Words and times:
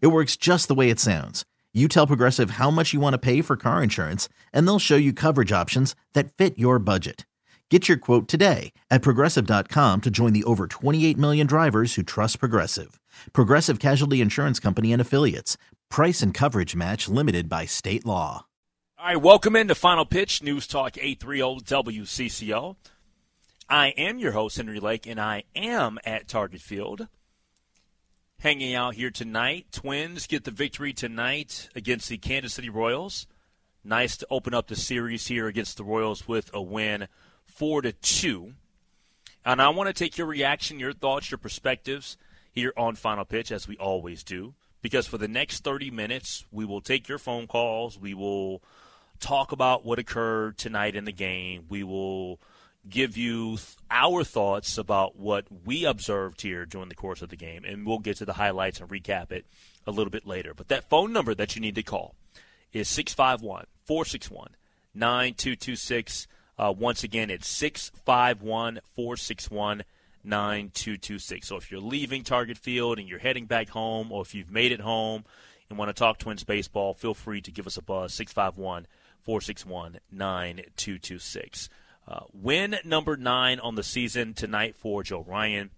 It 0.00 0.08
works 0.08 0.36
just 0.36 0.68
the 0.68 0.74
way 0.74 0.90
it 0.90 0.98
sounds. 0.98 1.44
You 1.72 1.86
tell 1.86 2.06
Progressive 2.06 2.52
how 2.52 2.70
much 2.70 2.92
you 2.92 2.98
want 2.98 3.14
to 3.14 3.18
pay 3.18 3.42
for 3.42 3.56
car 3.56 3.82
insurance, 3.82 4.28
and 4.52 4.66
they'll 4.66 4.80
show 4.80 4.96
you 4.96 5.12
coverage 5.12 5.52
options 5.52 5.94
that 6.14 6.32
fit 6.32 6.58
your 6.58 6.80
budget. 6.80 7.24
Get 7.70 7.88
your 7.88 7.96
quote 7.96 8.26
today 8.26 8.72
at 8.90 9.02
progressive.com 9.02 10.00
to 10.00 10.10
join 10.10 10.32
the 10.32 10.42
over 10.42 10.66
28 10.66 11.16
million 11.16 11.46
drivers 11.46 11.94
who 11.94 12.02
trust 12.02 12.40
Progressive. 12.40 13.00
Progressive 13.32 13.78
Casualty 13.78 14.20
Insurance 14.20 14.58
Company 14.58 14.92
and 14.92 15.00
Affiliates. 15.00 15.56
Price 15.88 16.22
and 16.22 16.34
coverage 16.34 16.74
match 16.74 17.08
limited 17.08 17.48
by 17.48 17.66
state 17.66 18.04
law. 18.04 18.46
All 18.98 19.06
right, 19.06 19.16
welcome 19.16 19.54
into 19.54 19.76
Final 19.76 20.04
Pitch 20.04 20.42
News 20.42 20.66
Talk 20.66 20.98
830 20.98 21.64
WCCO. 21.64 22.74
I 23.68 23.88
am 23.90 24.18
your 24.18 24.32
host, 24.32 24.56
Henry 24.56 24.80
Lake, 24.80 25.06
and 25.06 25.20
I 25.20 25.44
am 25.54 26.00
at 26.04 26.26
Target 26.26 26.60
Field 26.60 27.06
hanging 28.40 28.74
out 28.74 28.94
here 28.94 29.10
tonight. 29.10 29.66
Twins 29.70 30.26
get 30.26 30.44
the 30.44 30.50
victory 30.50 30.92
tonight 30.92 31.68
against 31.74 32.08
the 32.08 32.16
Kansas 32.16 32.54
City 32.54 32.70
Royals. 32.70 33.26
Nice 33.84 34.16
to 34.16 34.26
open 34.30 34.54
up 34.54 34.66
the 34.66 34.76
series 34.76 35.26
here 35.26 35.46
against 35.46 35.76
the 35.76 35.84
Royals 35.84 36.26
with 36.26 36.50
a 36.54 36.60
win, 36.60 37.06
four 37.44 37.82
to 37.82 37.92
two. 37.92 38.54
And 39.44 39.60
I 39.60 39.68
want 39.68 39.88
to 39.88 39.92
take 39.92 40.16
your 40.18 40.26
reaction, 40.26 40.80
your 40.80 40.92
thoughts, 40.92 41.30
your 41.30 41.38
perspectives 41.38 42.16
here 42.50 42.72
on 42.76 42.94
Final 42.94 43.24
Pitch, 43.24 43.52
as 43.52 43.68
we 43.68 43.76
always 43.76 44.24
do. 44.24 44.54
Because 44.82 45.06
for 45.06 45.18
the 45.18 45.28
next 45.28 45.62
30 45.62 45.90
minutes, 45.90 46.46
we 46.50 46.64
will 46.64 46.80
take 46.80 47.08
your 47.08 47.18
phone 47.18 47.46
calls. 47.46 47.98
We 47.98 48.14
will 48.14 48.62
talk 49.18 49.52
about 49.52 49.84
what 49.84 49.98
occurred 49.98 50.56
tonight 50.56 50.96
in 50.96 51.04
the 51.04 51.12
game. 51.12 51.66
We 51.68 51.84
will 51.84 52.40
give 52.88 53.16
you 53.16 53.58
our 53.90 54.24
thoughts 54.24 54.78
about 54.78 55.16
what 55.16 55.46
we 55.64 55.84
observed 55.84 56.42
here 56.42 56.64
during 56.64 56.88
the 56.88 56.94
course 56.94 57.22
of 57.22 57.28
the 57.28 57.36
game, 57.36 57.64
and 57.64 57.86
we'll 57.86 57.98
get 57.98 58.16
to 58.18 58.24
the 58.24 58.34
highlights 58.34 58.80
and 58.80 58.88
recap 58.88 59.30
it 59.30 59.46
a 59.86 59.90
little 59.90 60.10
bit 60.10 60.26
later. 60.26 60.54
But 60.54 60.68
that 60.68 60.88
phone 60.88 61.12
number 61.12 61.34
that 61.34 61.54
you 61.54 61.60
need 61.60 61.74
to 61.74 61.82
call 61.82 62.14
is 62.72 62.88
651 62.88 63.66
461 63.84 64.56
9226. 64.94 66.26
Uh, 66.58 66.74
once 66.76 67.04
again, 67.04 67.30
it's 67.30 67.48
651 67.48 68.80
461 68.94 69.82
9226. 70.24 71.48
So 71.48 71.56
if 71.56 71.70
you're 71.70 71.80
leaving 71.80 72.22
Target 72.22 72.58
Field 72.58 72.98
and 72.98 73.08
you're 73.08 73.18
heading 73.18 73.46
back 73.46 73.70
home, 73.70 74.12
or 74.12 74.22
if 74.22 74.34
you've 74.34 74.50
made 74.50 74.72
it 74.72 74.80
home 74.80 75.24
and 75.68 75.78
want 75.78 75.88
to 75.88 75.94
talk 75.94 76.18
Twins 76.18 76.44
baseball, 76.44 76.94
feel 76.94 77.14
free 77.14 77.40
to 77.40 77.50
give 77.50 77.66
us 77.66 77.76
a 77.76 77.82
buzz 77.82 78.12
651 78.14 78.86
461 79.22 80.00
9226. 80.10 81.68
Uh, 82.06 82.24
win 82.32 82.76
number 82.84 83.16
nine 83.16 83.60
on 83.60 83.74
the 83.74 83.82
season 83.82 84.34
tonight 84.34 84.74
for 84.74 85.02
Joe 85.02 85.24
Ryan. 85.26 85.70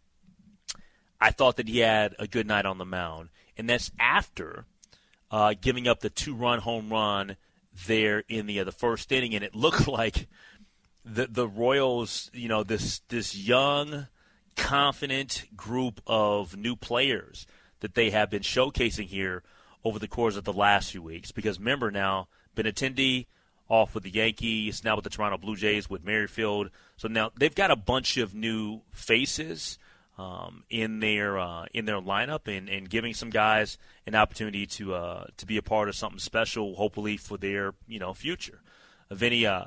I 1.20 1.30
thought 1.30 1.56
that 1.56 1.68
he 1.68 1.80
had 1.80 2.14
a 2.18 2.26
good 2.26 2.46
night 2.46 2.64
on 2.64 2.78
the 2.78 2.84
mound, 2.84 3.28
and 3.56 3.68
that's 3.68 3.90
after 3.98 4.66
uh, 5.30 5.54
giving 5.60 5.86
up 5.86 6.00
the 6.00 6.10
two-run 6.10 6.60
home 6.60 6.90
run 6.90 7.36
there 7.86 8.24
in 8.28 8.46
the 8.46 8.60
uh, 8.60 8.64
the 8.64 8.72
first 8.72 9.12
inning, 9.12 9.34
and 9.34 9.44
it 9.44 9.54
looked 9.54 9.86
like 9.88 10.26
the 11.04 11.26
the 11.26 11.46
Royals, 11.46 12.30
you 12.32 12.48
know, 12.48 12.62
this 12.62 13.00
this 13.08 13.36
young, 13.36 14.06
confident 14.56 15.44
group 15.54 16.00
of 16.06 16.56
new 16.56 16.76
players 16.76 17.46
that 17.80 17.94
they 17.94 18.10
have 18.10 18.30
been 18.30 18.42
showcasing 18.42 19.06
here 19.06 19.42
over 19.84 19.98
the 19.98 20.08
course 20.08 20.36
of 20.36 20.44
the 20.44 20.52
last 20.52 20.92
few 20.92 21.02
weeks. 21.02 21.32
Because 21.32 21.58
remember 21.58 21.90
now, 21.90 22.28
Benintendi– 22.56 23.26
off 23.68 23.94
with 23.94 24.04
the 24.04 24.10
Yankees, 24.10 24.84
now 24.84 24.96
with 24.96 25.04
the 25.04 25.10
Toronto 25.10 25.38
Blue 25.38 25.56
Jays 25.56 25.88
with 25.88 26.04
Merrifield. 26.04 26.70
So 26.96 27.08
now 27.08 27.30
they've 27.36 27.54
got 27.54 27.70
a 27.70 27.76
bunch 27.76 28.16
of 28.16 28.34
new 28.34 28.82
faces 28.92 29.78
um, 30.18 30.64
in 30.68 31.00
their 31.00 31.38
uh, 31.38 31.66
in 31.72 31.84
their 31.84 32.00
lineup 32.00 32.46
and, 32.46 32.68
and 32.68 32.88
giving 32.88 33.14
some 33.14 33.30
guys 33.30 33.78
an 34.06 34.14
opportunity 34.14 34.66
to 34.66 34.94
uh, 34.94 35.24
to 35.38 35.46
be 35.46 35.56
a 35.56 35.62
part 35.62 35.88
of 35.88 35.96
something 35.96 36.18
special, 36.18 36.74
hopefully 36.74 37.16
for 37.16 37.38
their 37.38 37.74
you 37.86 37.98
know 37.98 38.12
future. 38.12 38.60
Vinny 39.10 39.46
uh, 39.46 39.64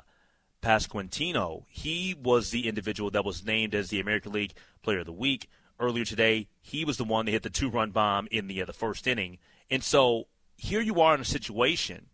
Pasquantino, 0.62 1.64
he 1.68 2.14
was 2.20 2.50
the 2.50 2.68
individual 2.68 3.10
that 3.10 3.24
was 3.24 3.44
named 3.44 3.74
as 3.74 3.90
the 3.90 4.00
American 4.00 4.32
League 4.32 4.54
Player 4.82 5.00
of 5.00 5.06
the 5.06 5.12
Week 5.12 5.48
earlier 5.78 6.04
today. 6.04 6.48
He 6.60 6.84
was 6.84 6.96
the 6.96 7.04
one 7.04 7.26
that 7.26 7.32
hit 7.32 7.42
the 7.42 7.50
two 7.50 7.70
run 7.70 7.90
bomb 7.90 8.28
in 8.30 8.46
the 8.46 8.62
uh, 8.62 8.66
the 8.66 8.72
first 8.72 9.06
inning, 9.06 9.38
and 9.70 9.82
so 9.82 10.26
here 10.56 10.80
you 10.80 11.00
are 11.00 11.14
in 11.14 11.20
a 11.20 11.24
situation 11.24 12.06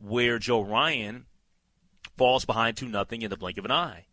where 0.00 0.38
Joe 0.38 0.62
Ryan 0.62 1.26
falls 2.16 2.44
behind 2.44 2.76
2 2.76 2.88
nothing 2.88 3.22
in 3.22 3.30
the 3.30 3.36
blink 3.36 3.58
of 3.58 3.64
an 3.64 3.70
eye. 3.70 4.06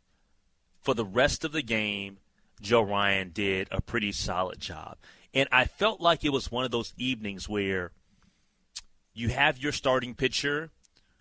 For 0.82 0.94
the 0.94 1.06
rest 1.06 1.44
of 1.44 1.52
the 1.52 1.64
game, 1.64 2.18
Joe 2.62 2.82
Ryan 2.82 3.32
did 3.34 3.68
a 3.72 3.82
pretty 3.82 4.12
solid 4.12 4.60
job. 4.60 4.98
And 5.34 5.50
I 5.52 5.66
felt 5.66 6.00
like 6.00 6.24
it 6.24 6.32
was 6.32 6.52
one 6.52 6.64
of 6.64 6.72
those 6.72 6.94
evenings 6.98 7.50
where 7.50 7.92
you 9.14 9.30
have 9.30 9.58
your 9.58 9.72
starting 9.72 10.14
pitcher 10.14 10.70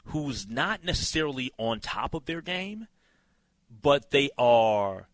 who's 0.06 0.48
not 0.48 0.84
necessarily 0.84 1.50
on 1.58 1.80
top 1.80 2.14
of 2.14 2.26
their 2.26 2.40
game, 2.40 2.86
but 3.82 4.10
they 4.10 4.30
are 4.38 5.08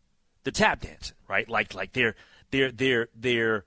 the 0.44 0.50
tap 0.50 0.81
dancing, 0.81 1.16
right? 1.28 1.49
Like 1.49 1.75
like 1.75 1.93
they're 1.93 2.16
they're 2.50 2.72
they're 2.72 3.09
they're 3.15 3.65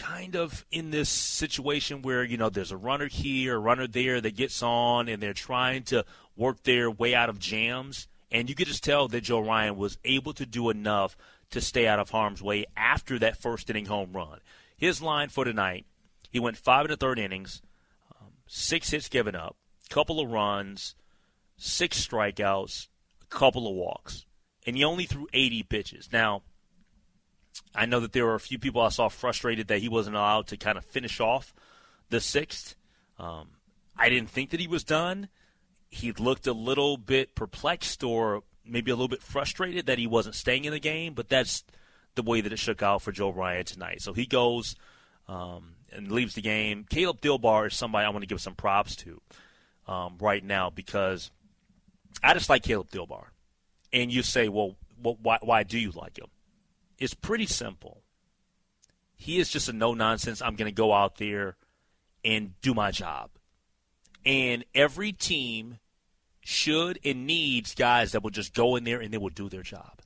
kind 0.00 0.34
of 0.34 0.64
in 0.70 0.90
this 0.90 1.10
situation 1.10 2.00
where 2.00 2.24
you 2.24 2.38
know 2.38 2.48
there's 2.48 2.72
a 2.72 2.76
runner 2.76 3.06
here, 3.06 3.56
a 3.56 3.58
runner 3.58 3.86
there 3.86 4.20
that 4.20 4.36
gets 4.36 4.62
on, 4.62 5.08
and 5.08 5.22
they're 5.22 5.34
trying 5.34 5.82
to 5.84 6.04
work 6.36 6.62
their 6.62 6.90
way 6.90 7.14
out 7.14 7.28
of 7.28 7.38
jams. 7.38 8.08
And 8.32 8.48
you 8.48 8.54
could 8.54 8.68
just 8.68 8.84
tell 8.84 9.08
that 9.08 9.22
Joe 9.22 9.40
Ryan 9.40 9.76
was 9.76 9.98
able 10.04 10.32
to 10.34 10.46
do 10.46 10.70
enough 10.70 11.16
to 11.50 11.60
stay 11.60 11.86
out 11.86 11.98
of 11.98 12.10
harm's 12.10 12.42
way 12.42 12.64
after 12.76 13.18
that 13.18 13.36
first 13.36 13.68
inning 13.68 13.86
home 13.86 14.12
run. 14.12 14.38
His 14.76 15.02
line 15.02 15.28
for 15.28 15.44
tonight, 15.44 15.84
he 16.30 16.40
went 16.40 16.56
five 16.56 16.84
and 16.84 16.92
a 16.92 16.96
third 16.96 17.18
innings, 17.18 17.60
um, 18.20 18.28
six 18.46 18.90
hits 18.90 19.08
given 19.08 19.34
up, 19.34 19.56
couple 19.90 20.20
of 20.20 20.30
runs, 20.30 20.94
six 21.56 22.06
strikeouts, 22.06 22.86
a 23.20 23.26
couple 23.26 23.66
of 23.66 23.74
walks, 23.74 24.24
and 24.64 24.76
he 24.76 24.84
only 24.84 25.04
threw 25.04 25.26
80 25.34 25.64
pitches. 25.64 26.08
Now 26.12 26.42
I 27.74 27.86
know 27.86 28.00
that 28.00 28.12
there 28.12 28.26
were 28.26 28.34
a 28.34 28.40
few 28.40 28.58
people 28.58 28.82
I 28.82 28.88
saw 28.88 29.08
frustrated 29.08 29.68
that 29.68 29.78
he 29.78 29.88
wasn't 29.88 30.16
allowed 30.16 30.48
to 30.48 30.56
kind 30.56 30.76
of 30.76 30.84
finish 30.84 31.20
off 31.20 31.54
the 32.08 32.20
sixth. 32.20 32.74
Um, 33.18 33.48
I 33.96 34.08
didn't 34.08 34.30
think 34.30 34.50
that 34.50 34.60
he 34.60 34.66
was 34.66 34.82
done. 34.82 35.28
He 35.88 36.12
looked 36.12 36.46
a 36.46 36.52
little 36.52 36.96
bit 36.96 37.34
perplexed 37.34 38.02
or 38.02 38.42
maybe 38.64 38.90
a 38.90 38.94
little 38.94 39.08
bit 39.08 39.22
frustrated 39.22 39.86
that 39.86 39.98
he 39.98 40.06
wasn't 40.06 40.34
staying 40.34 40.64
in 40.64 40.72
the 40.72 40.80
game, 40.80 41.14
but 41.14 41.28
that's 41.28 41.64
the 42.14 42.22
way 42.22 42.40
that 42.40 42.52
it 42.52 42.58
shook 42.58 42.82
out 42.82 43.02
for 43.02 43.12
Joe 43.12 43.30
Ryan 43.30 43.64
tonight. 43.64 44.02
So 44.02 44.12
he 44.12 44.26
goes 44.26 44.76
um, 45.28 45.74
and 45.92 46.10
leaves 46.10 46.34
the 46.34 46.42
game. 46.42 46.86
Caleb 46.88 47.20
Thielbar 47.20 47.68
is 47.68 47.74
somebody 47.74 48.06
I 48.06 48.10
want 48.10 48.22
to 48.22 48.28
give 48.28 48.40
some 48.40 48.54
props 48.54 48.96
to 48.96 49.20
um, 49.86 50.16
right 50.20 50.44
now 50.44 50.70
because 50.70 51.30
I 52.22 52.34
just 52.34 52.48
like 52.48 52.62
Caleb 52.62 52.90
Thielbar. 52.90 53.26
And 53.92 54.12
you 54.12 54.22
say, 54.22 54.48
well, 54.48 54.76
why, 55.02 55.38
why 55.40 55.62
do 55.62 55.78
you 55.78 55.90
like 55.90 56.18
him? 56.18 56.28
Is 57.00 57.14
pretty 57.14 57.46
simple. 57.46 58.02
He 59.16 59.38
is 59.38 59.48
just 59.50 59.68
a 59.68 59.72
no 59.72 59.94
nonsense. 59.94 60.40
I'm 60.40 60.54
going 60.54 60.70
to 60.70 60.74
go 60.74 60.92
out 60.92 61.16
there 61.16 61.56
and 62.24 62.60
do 62.60 62.74
my 62.74 62.90
job. 62.90 63.30
And 64.24 64.64
every 64.74 65.12
team 65.12 65.78
should 66.40 66.98
and 67.04 67.26
needs 67.26 67.74
guys 67.74 68.12
that 68.12 68.22
will 68.22 68.30
just 68.30 68.54
go 68.54 68.76
in 68.76 68.84
there 68.84 69.00
and 69.00 69.12
they 69.12 69.18
will 69.18 69.30
do 69.30 69.48
their 69.48 69.62
job. 69.62 70.00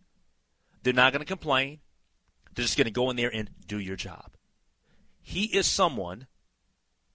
They're 0.83 0.93
not 0.93 1.13
going 1.13 1.21
to 1.21 1.27
complain. 1.27 1.81
They're 2.55 2.65
just 2.65 2.77
going 2.77 2.87
to 2.87 2.91
go 2.93 3.11
in 3.11 3.17
there 3.17 3.35
and 3.35 3.51
do 3.67 3.79
your 3.79 3.97
job. 3.97 4.33
He 5.21 5.45
is 5.45 5.67
someone, 5.67 6.27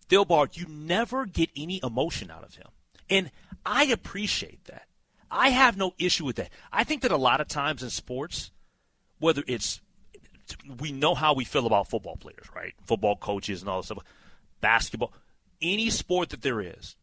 Thielbar, 0.09 0.57
you 0.57 0.65
never 0.67 1.25
get 1.25 1.49
any 1.55 1.79
emotion 1.83 2.31
out 2.31 2.43
of 2.43 2.55
him. 2.55 2.67
And 3.09 3.31
I 3.65 3.85
appreciate 3.85 4.65
that. 4.65 4.87
I 5.31 5.49
have 5.49 5.77
no 5.77 5.93
issue 5.99 6.25
with 6.25 6.37
that. 6.37 6.49
I 6.71 6.83
think 6.83 7.03
that 7.03 7.11
a 7.11 7.17
lot 7.17 7.39
of 7.39 7.47
times 7.47 7.83
in 7.83 7.89
sports, 7.89 8.51
whether 9.19 9.43
it's 9.47 9.81
we 10.79 10.91
know 10.91 11.13
how 11.13 11.33
we 11.33 11.45
feel 11.45 11.67
about 11.67 11.87
football 11.87 12.15
players, 12.15 12.47
right? 12.55 12.73
Football 12.85 13.15
coaches 13.15 13.61
and 13.61 13.69
all 13.69 13.79
this 13.79 13.87
stuff. 13.87 14.03
basketball, 14.61 15.13
any 15.61 15.89
sport 15.89 16.29
that 16.29 16.41
there 16.41 16.61
is, 16.61 16.95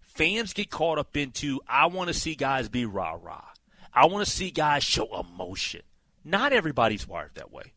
fans 0.00 0.52
get 0.52 0.70
caught 0.70 0.98
up 0.98 1.16
into, 1.16 1.60
I 1.66 1.86
want 1.86 2.08
to 2.08 2.14
see 2.14 2.34
guys 2.34 2.68
be 2.68 2.84
rah 2.84 3.16
rah. 3.20 3.48
I 3.92 4.06
want 4.06 4.24
to 4.24 4.30
see 4.30 4.50
guys 4.50 4.84
show 4.84 5.08
emotion. 5.18 5.82
Not 6.24 6.52
everybody's 6.52 7.06
wired 7.06 7.32
that 7.34 7.52
way. 7.52 7.72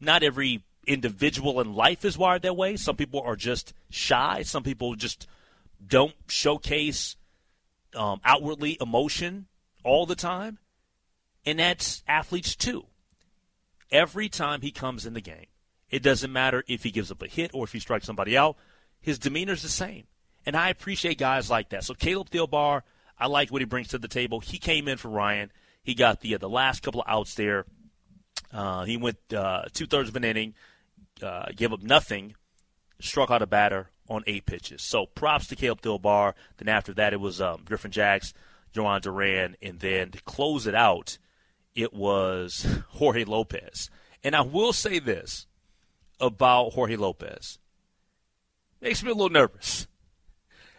Not 0.00 0.22
every 0.22 0.64
individual 0.86 1.60
in 1.60 1.74
life 1.74 2.04
is 2.04 2.16
wired 2.16 2.42
that 2.42 2.56
way. 2.56 2.76
Some 2.76 2.96
people 2.96 3.20
are 3.20 3.36
just 3.36 3.72
shy. 3.90 4.42
Some 4.42 4.62
people 4.62 4.94
just 4.94 5.26
don't 5.84 6.14
showcase 6.28 7.16
um, 7.94 8.20
outwardly 8.24 8.76
emotion 8.80 9.46
all 9.84 10.06
the 10.06 10.14
time. 10.14 10.58
And 11.48 11.58
that's 11.58 12.02
athletes 12.06 12.54
too. 12.54 12.84
Every 13.90 14.28
time 14.28 14.60
he 14.60 14.70
comes 14.70 15.06
in 15.06 15.14
the 15.14 15.22
game, 15.22 15.46
it 15.88 16.02
doesn't 16.02 16.30
matter 16.30 16.62
if 16.68 16.82
he 16.82 16.90
gives 16.90 17.10
up 17.10 17.22
a 17.22 17.26
hit 17.26 17.52
or 17.54 17.64
if 17.64 17.72
he 17.72 17.80
strikes 17.80 18.04
somebody 18.04 18.36
out, 18.36 18.58
his 19.00 19.18
demeanor's 19.18 19.62
the 19.62 19.70
same. 19.70 20.04
And 20.44 20.54
I 20.54 20.68
appreciate 20.68 21.16
guys 21.16 21.48
like 21.48 21.70
that. 21.70 21.84
So 21.84 21.94
Caleb 21.94 22.28
Thielbar, 22.28 22.82
I 23.18 23.28
like 23.28 23.50
what 23.50 23.62
he 23.62 23.64
brings 23.64 23.88
to 23.88 23.98
the 23.98 24.08
table. 24.08 24.40
He 24.40 24.58
came 24.58 24.88
in 24.88 24.98
for 24.98 25.08
Ryan. 25.08 25.50
He 25.82 25.94
got 25.94 26.20
the 26.20 26.34
uh, 26.34 26.38
the 26.38 26.50
last 26.50 26.82
couple 26.82 27.00
of 27.00 27.06
outs 27.08 27.34
there. 27.34 27.64
Uh, 28.52 28.84
he 28.84 28.98
went 28.98 29.16
uh, 29.34 29.62
two 29.72 29.86
thirds 29.86 30.10
of 30.10 30.16
an 30.16 30.24
inning, 30.24 30.52
uh, 31.22 31.46
gave 31.56 31.72
up 31.72 31.80
nothing, 31.80 32.34
struck 33.00 33.30
out 33.30 33.40
a 33.40 33.46
batter 33.46 33.88
on 34.06 34.22
eight 34.26 34.44
pitches. 34.44 34.82
So 34.82 35.06
props 35.06 35.46
to 35.46 35.56
Caleb 35.56 35.80
Thielbar. 35.80 36.34
Then 36.58 36.68
after 36.68 36.92
that, 36.92 37.14
it 37.14 37.20
was 37.20 37.40
um, 37.40 37.62
Griffin 37.64 37.90
Jax, 37.90 38.34
Jhoan 38.74 39.00
Duran, 39.00 39.56
and 39.62 39.80
then 39.80 40.10
to 40.10 40.20
close 40.24 40.66
it 40.66 40.74
out, 40.74 41.16
it 41.78 41.94
was 41.94 42.66
Jorge 42.88 43.22
Lopez. 43.22 43.88
And 44.24 44.34
I 44.34 44.40
will 44.40 44.72
say 44.72 44.98
this 44.98 45.46
about 46.18 46.72
Jorge 46.72 46.96
Lopez. 46.96 47.60
Makes 48.80 49.04
me 49.04 49.12
a 49.12 49.14
little 49.14 49.30
nervous. 49.30 49.86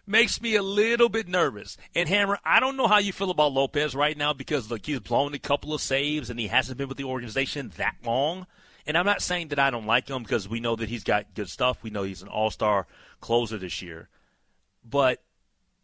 Makes 0.05 0.41
me 0.41 0.55
a 0.55 0.61
little 0.61 1.07
bit 1.07 1.29
nervous. 1.29 1.77
And 1.95 2.09
Hammer, 2.09 2.37
I 2.43 2.59
don't 2.59 2.75
know 2.75 2.87
how 2.87 2.97
you 2.97 3.13
feel 3.13 3.31
about 3.31 3.53
Lopez 3.53 3.95
right 3.95 4.17
now 4.17 4.33
because 4.33 4.69
look, 4.69 4.85
he's 4.85 4.99
blown 4.99 5.33
a 5.33 5.39
couple 5.39 5.73
of 5.73 5.79
saves 5.79 6.29
and 6.29 6.37
he 6.37 6.47
hasn't 6.47 6.77
been 6.77 6.89
with 6.89 6.97
the 6.97 7.05
organization 7.05 7.71
that 7.77 7.95
long. 8.03 8.45
And 8.85 8.97
I'm 8.97 9.05
not 9.05 9.21
saying 9.21 9.49
that 9.49 9.59
I 9.59 9.69
don't 9.69 9.85
like 9.85 10.09
him 10.09 10.23
because 10.23 10.49
we 10.49 10.59
know 10.59 10.75
that 10.75 10.89
he's 10.89 11.05
got 11.05 11.33
good 11.33 11.47
stuff. 11.47 11.81
We 11.81 11.91
know 11.91 12.03
he's 12.03 12.23
an 12.23 12.27
all 12.27 12.51
star 12.51 12.87
closer 13.21 13.57
this 13.57 13.81
year. 13.81 14.09
But 14.83 15.23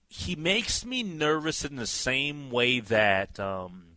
he 0.10 0.36
makes 0.36 0.84
me 0.84 1.04
nervous 1.04 1.64
in 1.64 1.78
the 1.78 1.88
same 1.88 2.52
way 2.52 2.82
that 2.82 3.40
um, 3.40 3.95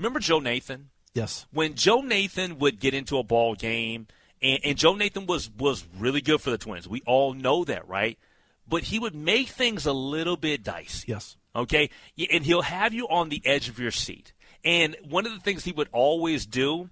remember 0.00 0.18
Joe 0.18 0.40
Nathan? 0.40 0.90
Yes. 1.14 1.46
When 1.52 1.74
Joe 1.74 2.00
Nathan 2.00 2.58
would 2.58 2.80
get 2.80 2.94
into 2.94 3.18
a 3.18 3.22
ball 3.22 3.54
game 3.54 4.06
and, 4.42 4.60
and 4.64 4.78
Joe 4.78 4.94
Nathan 4.94 5.26
was 5.26 5.50
was 5.58 5.84
really 5.98 6.20
good 6.20 6.40
for 6.40 6.50
the 6.50 6.58
Twins. 6.58 6.88
We 6.88 7.02
all 7.06 7.34
know 7.34 7.64
that, 7.64 7.88
right? 7.88 8.18
But 8.66 8.84
he 8.84 8.98
would 8.98 9.14
make 9.14 9.48
things 9.48 9.86
a 9.86 9.92
little 9.92 10.36
bit 10.36 10.62
dicey. 10.62 11.06
Yes. 11.08 11.36
Okay? 11.54 11.90
And 12.30 12.44
he'll 12.44 12.62
have 12.62 12.94
you 12.94 13.08
on 13.08 13.28
the 13.28 13.42
edge 13.44 13.68
of 13.68 13.78
your 13.78 13.90
seat. 13.90 14.32
And 14.64 14.96
one 15.08 15.26
of 15.26 15.32
the 15.32 15.40
things 15.40 15.64
he 15.64 15.72
would 15.72 15.88
always 15.92 16.46
do 16.46 16.90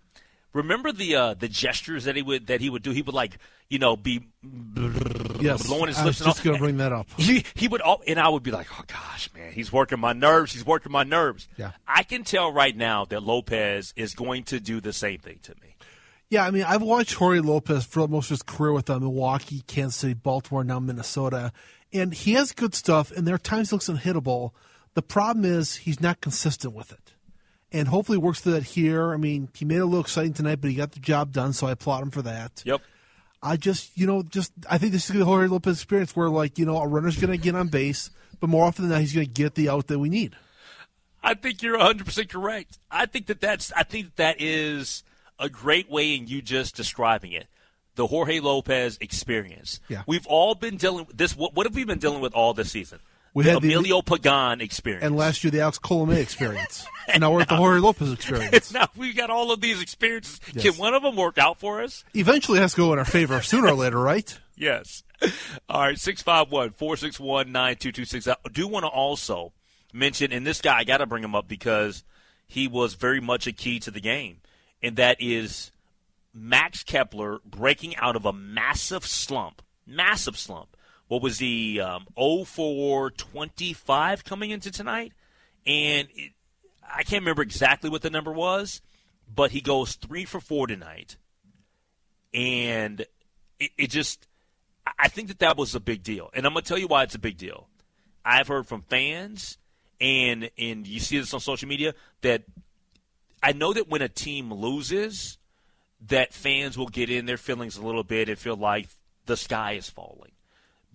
Remember 0.53 0.93
the 0.93 1.15
uh, 1.15 1.35
the 1.35 1.49
gestures 1.49 2.05
that 2.05 2.17
he 2.17 2.23
would 2.23 2.47
that 2.47 2.61
he 2.61 2.71
would 2.71 2.83
do. 2.83 2.91
He 2.91 3.03
would 3.03 3.15
like 3.15 3.39
you 3.69 3.79
know 3.79 3.97
be 3.97 4.27
yes, 5.41 5.67
blowing 5.67 5.89
his 5.89 5.99
I 5.99 6.05
lips. 6.05 6.21
was 6.21 6.27
just 6.27 6.45
going 6.45 6.56
to 6.56 6.62
bring 6.62 6.79
that 6.79 6.93
up. 6.93 7.06
He 7.19 7.45
he 7.55 7.69
would 7.69 7.81
all, 7.81 8.03
and 8.06 8.19
I 8.19 8.29
would 8.29 8.43
be 8.43 8.50
like, 8.50 8.67
oh 8.79 8.85
gosh, 8.87 9.29
man, 9.35 9.53
he's 9.53 9.73
working 9.73 10.00
my 10.00 10.12
nerves. 10.12 10.53
He's 10.53 10.65
working 10.65 10.91
my 10.91 11.05
nerves. 11.05 11.49
Yeah. 11.56 11.73
I 11.87 12.03
can 12.03 12.25
tell 12.25 12.50
right 12.53 12.77
now 12.77 13.05
that 13.06 13.23
Lopez 13.23 13.93
is 13.97 14.15
going 14.15 14.45
to 14.45 14.61
do 14.61 14.81
the 14.81 14.93
same 14.93 15.19
thing 15.19 15.39
to 15.43 15.55
me. 15.62 15.77
Yeah, 16.31 16.45
I 16.45 16.50
mean, 16.50 16.65
I've 16.65 16.83
watched 16.83 17.15
Jorge 17.15 17.41
Lopez 17.41 17.87
for 17.87 18.06
most 18.06 18.27
of 18.27 18.31
his 18.31 18.43
career 18.43 18.73
with 18.73 18.91
uh, 18.91 18.99
Milwaukee, 18.99 19.62
Kansas 19.67 19.97
City, 19.97 20.12
Baltimore, 20.12 20.62
now 20.62 20.79
Minnesota, 20.79 21.53
and 21.93 22.12
he 22.12 22.35
has 22.35 22.53
good 22.53 22.75
stuff. 22.75 23.11
And 23.11 23.27
there 23.27 23.35
are 23.35 23.39
times 23.39 23.71
he 23.71 23.77
looks 23.77 23.89
unhittable. 23.89 24.50
The 24.95 25.03
problem 25.03 25.45
is 25.45 25.77
he's 25.77 26.00
not 26.00 26.21
consistent 26.21 26.75
with 26.75 26.93
it 26.93 27.07
and 27.73 27.88
hopefully 27.88 28.19
works 28.19 28.41
through 28.41 28.53
that 28.53 28.65
here. 28.65 29.12
I 29.12 29.17
mean, 29.17 29.49
he 29.55 29.65
made 29.65 29.76
it 29.76 29.81
a 29.81 29.85
little 29.85 30.00
exciting 30.00 30.32
tonight, 30.32 30.61
but 30.61 30.70
he 30.70 30.76
got 30.76 30.93
the 30.93 31.00
job 31.00 31.32
done, 31.32 31.53
so 31.53 31.67
I 31.67 31.73
applaud 31.73 32.03
him 32.03 32.11
for 32.11 32.23
that. 32.23 32.62
Yep. 32.65 32.81
I 33.43 33.56
just, 33.56 33.97
you 33.97 34.06
know, 34.06 34.23
just 34.23 34.53
I 34.69 34.79
think 34.79 34.93
this 34.93 35.09
is 35.09 35.17
the 35.17 35.25
Jorge 35.25 35.47
Lopez 35.47 35.76
experience 35.76 36.17
where, 36.17 36.29
like, 36.29 36.59
you 36.59 36.67
know, 36.67 36.76
a 36.79 36.87
runner's 36.87 37.17
going 37.17 37.31
to 37.31 37.37
get 37.37 37.55
on 37.55 37.69
base, 37.69 38.11
but 38.41 38.49
more 38.49 38.65
often 38.65 38.85
than 38.85 38.93
not, 38.93 39.00
he's 39.00 39.12
going 39.12 39.26
to 39.26 39.32
get 39.32 39.55
the 39.55 39.69
out 39.69 39.87
that 39.88 39.99
we 39.99 40.09
need. 40.09 40.35
I 41.23 41.35
think 41.35 41.62
you're 41.62 41.76
100 41.76 42.05
percent 42.05 42.29
correct. 42.31 42.79
I 42.91 43.06
think 43.06 43.26
that 43.26 43.41
that's 43.41 43.73
I 43.73 43.82
think 43.82 44.17
that 44.17 44.37
is 44.41 45.05
a 45.38 45.49
great 45.49 45.91
way 45.91 46.17
in 46.17 46.26
you 46.26 46.43
just 46.43 46.75
describing 46.75 47.32
it. 47.32 47.47
The 47.94 48.06
Jorge 48.06 48.41
Lopez 48.41 48.97
experience. 49.00 49.81
Yeah. 49.88 50.03
We've 50.06 50.26
all 50.26 50.55
been 50.55 50.76
dealing 50.76 51.06
with 51.06 51.17
this. 51.17 51.37
What, 51.37 51.55
what 51.55 51.67
have 51.67 51.75
we 51.75 51.85
been 51.85 51.99
dealing 51.99 52.21
with 52.21 52.32
all 52.32 52.55
this 52.55 52.71
season? 52.71 53.00
We 53.34 53.44
the 53.44 53.52
had 53.52 53.62
the- 53.62 53.69
Emilio 53.69 54.02
Pagan 54.02 54.60
experience. 54.60 55.04
And 55.04 55.16
last 55.16 55.44
year, 55.44 55.50
the 55.50 55.60
Alex 55.60 55.78
Colome 55.78 56.16
experience. 56.16 56.86
and 57.08 57.20
now 57.20 57.32
we're 57.32 57.42
at 57.42 57.48
the 57.48 57.56
Jorge 57.56 57.80
Lopez 57.80 58.12
experience. 58.12 58.72
now 58.75 58.88
we've 58.96 59.16
got 59.16 59.30
all 59.30 59.52
of 59.52 59.60
these 59.60 59.80
experiences. 59.82 60.40
Yes. 60.52 60.64
Can 60.64 60.75
one 60.75 60.94
of 60.94 61.02
them 61.02 61.16
work 61.16 61.38
out 61.38 61.58
for 61.58 61.82
us? 61.82 62.04
Eventually, 62.14 62.58
it 62.58 62.62
has 62.62 62.72
to 62.72 62.78
go 62.78 62.92
in 62.92 62.98
our 62.98 63.04
favor 63.04 63.40
sooner 63.42 63.69
or 63.69 63.75
later, 63.75 63.98
right? 63.98 64.38
Yes. 64.60 65.04
All 65.69 65.82
right, 65.82 65.96
651 65.96 66.70
461 66.70 67.52
9226. 67.52 68.26
I 68.26 68.34
do 68.52 68.66
want 68.66 68.82
to 68.82 68.88
also 68.88 69.52
mention, 69.92 70.32
and 70.32 70.44
this 70.44 70.60
guy, 70.60 70.78
I 70.78 70.82
got 70.82 70.96
to 70.96 71.06
bring 71.06 71.22
him 71.22 71.36
up 71.36 71.46
because 71.46 72.02
he 72.48 72.66
was 72.66 72.94
very 72.94 73.20
much 73.20 73.46
a 73.46 73.52
key 73.52 73.78
to 73.78 73.92
the 73.92 74.00
game, 74.00 74.38
and 74.82 74.96
that 74.96 75.19
is 75.20 75.70
Max 76.34 76.82
Kepler 76.82 77.38
breaking 77.44 77.94
out 77.98 78.16
of 78.16 78.26
a 78.26 78.32
massive 78.32 79.06
slump. 79.06 79.62
Massive 79.86 80.36
slump. 80.36 80.76
What 81.08 81.22
was 81.22 81.38
he, 81.38 81.81
um, 81.81 82.06
0 82.19 82.44
for 82.44 83.10
25 83.10 84.25
coming 84.25 84.50
into 84.50 84.70
tonight? 84.70 85.12
And 85.66 86.08
it, 86.14 86.32
I 86.82 87.02
can't 87.02 87.22
remember 87.22 87.43
exactly 87.43 87.90
what 87.90 88.02
the 88.02 88.10
number 88.10 88.32
was, 88.32 88.81
but 89.34 89.50
he 89.50 89.60
goes 89.60 89.94
3 89.96 90.25
for 90.25 90.40
4 90.40 90.66
tonight. 90.66 91.16
And 92.32 93.06
it, 93.58 93.70
it 93.76 93.90
just 93.90 94.28
I 94.99 95.08
think 95.08 95.28
that 95.28 95.40
that 95.40 95.56
was 95.56 95.75
a 95.75 95.81
big 95.81 96.02
deal, 96.02 96.31
and 96.32 96.46
I'm 96.46 96.52
going 96.52 96.62
to 96.62 96.69
tell 96.69 96.78
you 96.78 96.87
why 96.87 97.02
it's 97.02 97.14
a 97.14 97.19
big 97.19 97.37
deal. 97.37 97.69
I've 98.25 98.49
heard 98.49 98.66
from 98.66 98.82
fans, 98.82 99.58
and 100.00 100.50
and 100.56 100.87
you 100.87 101.00
see 101.00 101.19
this 101.19 101.34
on 101.34 101.40
social 101.40 101.69
media 101.69 101.94
that 102.22 102.44
I 103.43 103.52
know 103.52 103.72
that 103.72 103.88
when 103.88 104.02
a 104.02 104.08
team 104.08 104.52
loses, 104.52 105.38
that 106.06 106.32
fans 106.32 106.78
will 106.78 106.88
get 106.88 107.11
in 107.11 107.26
their 107.26 107.37
feelings 107.37 107.76
a 107.76 107.84
little 107.84 108.04
bit 108.04 108.28
and 108.28 108.38
feel 108.38 108.56
like 108.56 108.88
the 109.26 109.37
sky 109.37 109.72
is 109.72 109.90
falling. 109.90 110.32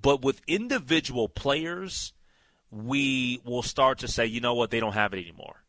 But 0.04 0.22
with 0.22 0.42
individual 0.48 1.30
players, 1.30 2.14
we 2.69 3.42
will 3.44 3.64
start 3.64 4.00
to 4.00 4.07
say, 4.07 4.28
you 4.28 4.42
know 4.42 4.54
what, 4.54 4.69
they 4.69 4.80
don't 4.80 4.94
have 4.94 5.14
it 5.14 5.22
anymore. 5.22 5.64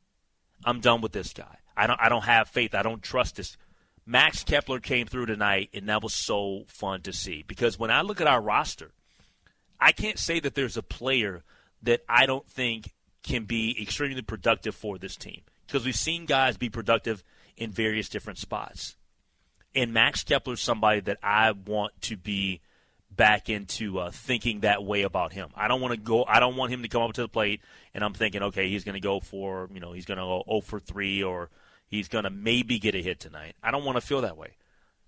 I'm 0.64 0.80
done 0.80 1.00
with 1.00 1.12
this 1.12 1.32
guy. 1.32 1.58
I 1.76 1.86
don't 1.86 2.00
I 2.00 2.08
don't 2.08 2.24
have 2.24 2.48
faith. 2.48 2.74
I 2.74 2.82
don't 2.82 3.02
trust 3.02 3.36
this. 3.36 3.56
Max 4.04 4.44
Kepler 4.44 4.80
came 4.80 5.06
through 5.06 5.26
tonight, 5.26 5.70
and 5.72 5.88
that 5.88 6.02
was 6.02 6.14
so 6.14 6.64
fun 6.66 7.00
to 7.02 7.12
see. 7.12 7.42
Because 7.46 7.78
when 7.78 7.90
I 7.90 8.02
look 8.02 8.20
at 8.20 8.26
our 8.26 8.40
roster, 8.40 8.90
I 9.80 9.92
can't 9.92 10.18
say 10.18 10.40
that 10.40 10.54
there's 10.54 10.76
a 10.76 10.82
player 10.82 11.42
that 11.82 12.02
I 12.08 12.26
don't 12.26 12.46
think 12.46 12.92
can 13.22 13.44
be 13.44 13.80
extremely 13.80 14.22
productive 14.22 14.74
for 14.74 14.98
this 14.98 15.16
team. 15.16 15.42
Because 15.66 15.84
we've 15.84 15.96
seen 15.96 16.26
guys 16.26 16.56
be 16.56 16.68
productive 16.68 17.24
in 17.56 17.70
various 17.70 18.08
different 18.08 18.38
spots. 18.38 18.96
And 19.74 19.92
Max 19.92 20.22
Kepler 20.22 20.54
is 20.54 20.60
somebody 20.60 21.00
that 21.00 21.18
I 21.22 21.52
want 21.52 22.00
to 22.02 22.16
be 22.16 22.60
back 23.16 23.48
into 23.48 23.98
uh, 23.98 24.10
thinking 24.10 24.60
that 24.60 24.84
way 24.84 25.02
about 25.02 25.32
him. 25.32 25.50
I 25.54 25.68
don't 25.68 25.80
want 25.80 25.92
to 25.92 26.00
go. 26.00 26.24
I 26.24 26.40
don't 26.40 26.56
want 26.56 26.72
him 26.72 26.82
to 26.82 26.88
come 26.88 27.02
up 27.02 27.12
to 27.14 27.22
the 27.22 27.28
plate 27.28 27.60
and 27.92 28.02
I'm 28.02 28.14
thinking, 28.14 28.42
okay, 28.42 28.68
he's 28.68 28.84
going 28.84 28.94
to 28.94 29.00
go 29.00 29.20
for 29.20 29.68
you 29.72 29.80
know 29.80 29.92
he's 29.92 30.04
going 30.04 30.18
to 30.18 30.24
go 30.24 30.42
0 30.48 30.60
for 30.62 30.80
three 30.80 31.22
or 31.22 31.50
he's 31.88 32.08
going 32.08 32.24
to 32.24 32.30
maybe 32.30 32.78
get 32.78 32.94
a 32.94 33.02
hit 33.02 33.20
tonight. 33.20 33.54
I 33.62 33.70
don't 33.70 33.84
want 33.84 33.96
to 33.96 34.00
feel 34.00 34.22
that 34.22 34.36
way. 34.36 34.56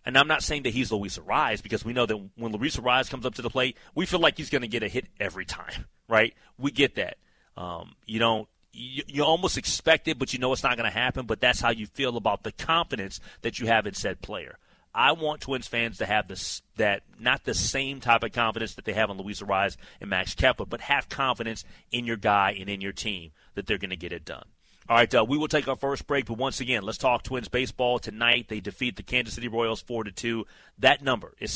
And 0.04 0.16
I'm 0.16 0.28
not 0.28 0.42
saying 0.44 0.62
that 0.62 0.70
he's 0.72 0.92
Luis 0.92 1.18
Arraez 1.18 1.62
because 1.62 1.84
we 1.84 1.92
know 1.92 2.06
that 2.06 2.16
when 2.36 2.52
Luis 2.52 2.76
Arraez 2.76 3.10
comes 3.10 3.26
up 3.26 3.34
to 3.34 3.42
the 3.42 3.50
plate, 3.50 3.76
we 3.94 4.06
feel 4.06 4.20
like 4.20 4.36
he's 4.36 4.50
going 4.50 4.62
to 4.62 4.68
get 4.68 4.84
a 4.84 4.88
hit 4.88 5.06
every 5.18 5.44
time, 5.44 5.86
right? 6.08 6.32
We 6.58 6.70
get 6.70 6.94
that. 6.94 7.18
Um, 7.56 7.96
you 8.06 8.18
don't. 8.18 8.48
You, 8.78 9.02
you 9.06 9.25
almost 9.25 9.56
expect 9.56 10.06
it, 10.06 10.18
but 10.18 10.34
you 10.34 10.38
know 10.38 10.52
it's 10.52 10.62
not 10.62 10.76
going 10.76 10.88
to 10.88 10.96
happen. 10.96 11.25
But 11.25 11.40
that's 11.40 11.60
how 11.60 11.70
you 11.70 11.86
feel 11.86 12.16
about 12.18 12.42
the 12.42 12.52
confidence 12.52 13.20
that 13.40 13.58
you 13.58 13.66
have 13.66 13.86
in 13.86 13.94
said 13.94 14.20
player. 14.20 14.58
I 14.96 15.12
want 15.12 15.42
Twins 15.42 15.68
fans 15.68 15.98
to 15.98 16.06
have 16.06 16.26
this 16.26 16.62
that 16.76 17.02
not 17.20 17.44
the 17.44 17.52
same 17.52 18.00
type 18.00 18.22
of 18.22 18.32
confidence 18.32 18.74
that 18.74 18.86
they 18.86 18.94
have 18.94 19.10
in 19.10 19.18
Luis 19.18 19.42
Arraez 19.42 19.76
and 20.00 20.08
Max 20.08 20.34
Kepler, 20.34 20.64
but 20.64 20.80
have 20.80 21.10
confidence 21.10 21.64
in 21.92 22.06
your 22.06 22.16
guy 22.16 22.56
and 22.58 22.70
in 22.70 22.80
your 22.80 22.92
team 22.92 23.32
that 23.54 23.66
they're 23.66 23.76
going 23.76 23.90
to 23.90 23.96
get 23.96 24.12
it 24.12 24.24
done. 24.24 24.46
All 24.88 24.96
right, 24.96 25.14
uh, 25.14 25.22
we 25.28 25.36
will 25.36 25.48
take 25.48 25.68
our 25.68 25.76
first 25.76 26.06
break, 26.06 26.24
but 26.26 26.38
once 26.38 26.60
again, 26.60 26.82
let's 26.82 26.96
talk 26.96 27.24
Twins 27.24 27.48
baseball 27.48 27.98
tonight. 27.98 28.46
They 28.48 28.60
defeat 28.60 28.96
the 28.96 29.02
Kansas 29.02 29.34
City 29.34 29.48
Royals 29.48 29.82
four 29.82 30.02
to 30.02 30.12
two. 30.12 30.46
That 30.78 31.02
number 31.02 31.34
is 31.40 31.50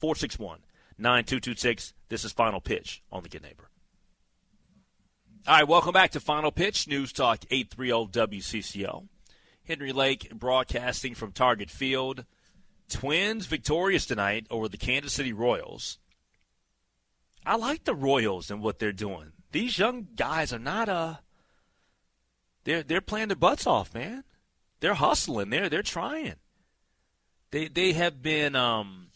651-461-9226. 0.00 1.92
This 2.08 2.24
is 2.24 2.32
Final 2.32 2.62
Pitch 2.62 3.02
on 3.12 3.22
the 3.22 3.28
Good 3.28 3.42
Neighbor. 3.42 3.68
All 5.46 5.56
right, 5.56 5.68
welcome 5.68 5.92
back 5.92 6.12
to 6.12 6.20
Final 6.20 6.52
Pitch 6.52 6.88
News 6.88 7.12
Talk 7.12 7.40
830 7.50 8.38
WCCO. 8.38 9.08
Henry 9.64 9.92
Lake 9.92 10.30
broadcasting 10.32 11.14
from 11.14 11.32
Target 11.32 11.70
Field. 11.70 12.24
Twins 12.88 13.46
victorious 13.46 14.06
tonight 14.06 14.46
over 14.50 14.68
the 14.68 14.76
Kansas 14.76 15.12
City 15.12 15.32
Royals. 15.32 15.98
I 17.44 17.56
like 17.56 17.84
the 17.84 17.94
Royals 17.94 18.50
and 18.50 18.62
what 18.62 18.78
they're 18.78 18.92
doing. 18.92 19.32
These 19.52 19.78
young 19.78 20.08
guys 20.16 20.52
are 20.52 20.58
not 20.58 20.88
uh 20.88 21.14
they're 22.64 22.82
they're 22.82 23.00
playing 23.00 23.28
their 23.28 23.36
butts 23.36 23.66
off, 23.66 23.94
man. 23.94 24.24
They're 24.80 24.94
hustling. 24.94 25.50
They're 25.50 25.68
they're 25.68 25.82
trying. 25.82 26.34
They 27.50 27.68
they 27.68 27.92
have 27.92 28.22
been 28.22 28.56
um 28.56 29.08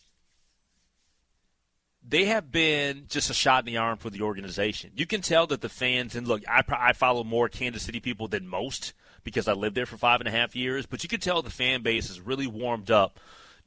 they 2.06 2.24
have 2.26 2.50
been 2.50 3.04
just 3.08 3.30
a 3.30 3.34
shot 3.34 3.66
in 3.66 3.72
the 3.72 3.78
arm 3.78 3.98
for 3.98 4.10
the 4.10 4.22
organization. 4.22 4.92
You 4.94 5.06
can 5.06 5.20
tell 5.20 5.46
that 5.48 5.60
the 5.60 5.68
fans 5.68 6.14
and 6.14 6.26
look, 6.26 6.42
I 6.48 6.62
I 6.68 6.92
follow 6.92 7.24
more 7.24 7.48
Kansas 7.48 7.82
City 7.82 8.00
people 8.00 8.28
than 8.28 8.46
most 8.48 8.94
because 9.24 9.48
I 9.48 9.52
lived 9.52 9.76
there 9.76 9.86
for 9.86 9.96
five 9.96 10.20
and 10.20 10.28
a 10.28 10.32
half 10.32 10.56
years, 10.56 10.86
but 10.86 11.02
you 11.02 11.08
can 11.08 11.20
tell 11.20 11.42
the 11.42 11.50
fan 11.50 11.82
base 11.82 12.08
is 12.08 12.20
really 12.20 12.46
warmed 12.46 12.90
up 12.90 13.18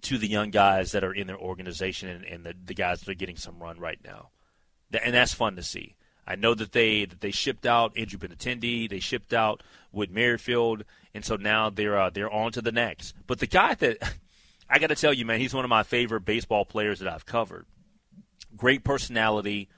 to 0.04 0.18
the 0.18 0.28
young 0.28 0.52
guys 0.52 0.92
that 0.92 1.04
are 1.04 1.14
in 1.14 1.28
their 1.28 1.38
organization 1.38 2.10
and, 2.10 2.26
and 2.26 2.46
the, 2.46 2.54
the 2.66 2.74
guys 2.74 3.00
that 3.00 3.10
are 3.10 3.16
getting 3.16 3.38
some 3.38 3.60
run 3.60 3.80
right 3.80 4.00
now, 4.04 4.30
and 5.04 5.14
that's 5.14 5.34
fun 5.34 5.56
to 5.56 5.64
see. 5.64 5.96
I 6.26 6.36
know 6.36 6.54
that 6.54 6.72
they 6.72 7.06
that 7.06 7.22
they 7.22 7.32
shipped 7.32 7.66
out 7.66 7.98
Andrew 7.98 8.20
Benintendi, 8.20 8.90
they 8.90 9.00
shipped 9.00 9.34
out 9.34 9.62
Whit 9.92 10.12
Merrifield, 10.12 10.86
and 11.14 11.26
so 11.26 11.36
now 11.36 11.70
they're 11.70 12.00
uh, 12.00 12.10
they're 12.10 12.32
on 12.32 12.52
to 12.54 12.62
the 12.62 12.72
next. 12.72 13.16
But 13.28 13.40
the 13.40 13.48
guy 13.48 13.74
that 13.76 13.98
I 14.70 14.80
got 14.80 14.88
to 14.88 14.96
tell 14.96 15.14
you, 15.14 15.26
man, 15.26 15.40
he's 15.40 15.54
one 15.54 15.66
of 15.66 15.70
my 15.70 15.84
favorite 15.84 16.26
baseball 16.26 16.66
players 16.66 17.00
that 17.00 17.12
I've 17.12 17.26
covered. 17.26 17.66
Great 18.56 18.84
personality 18.84 19.70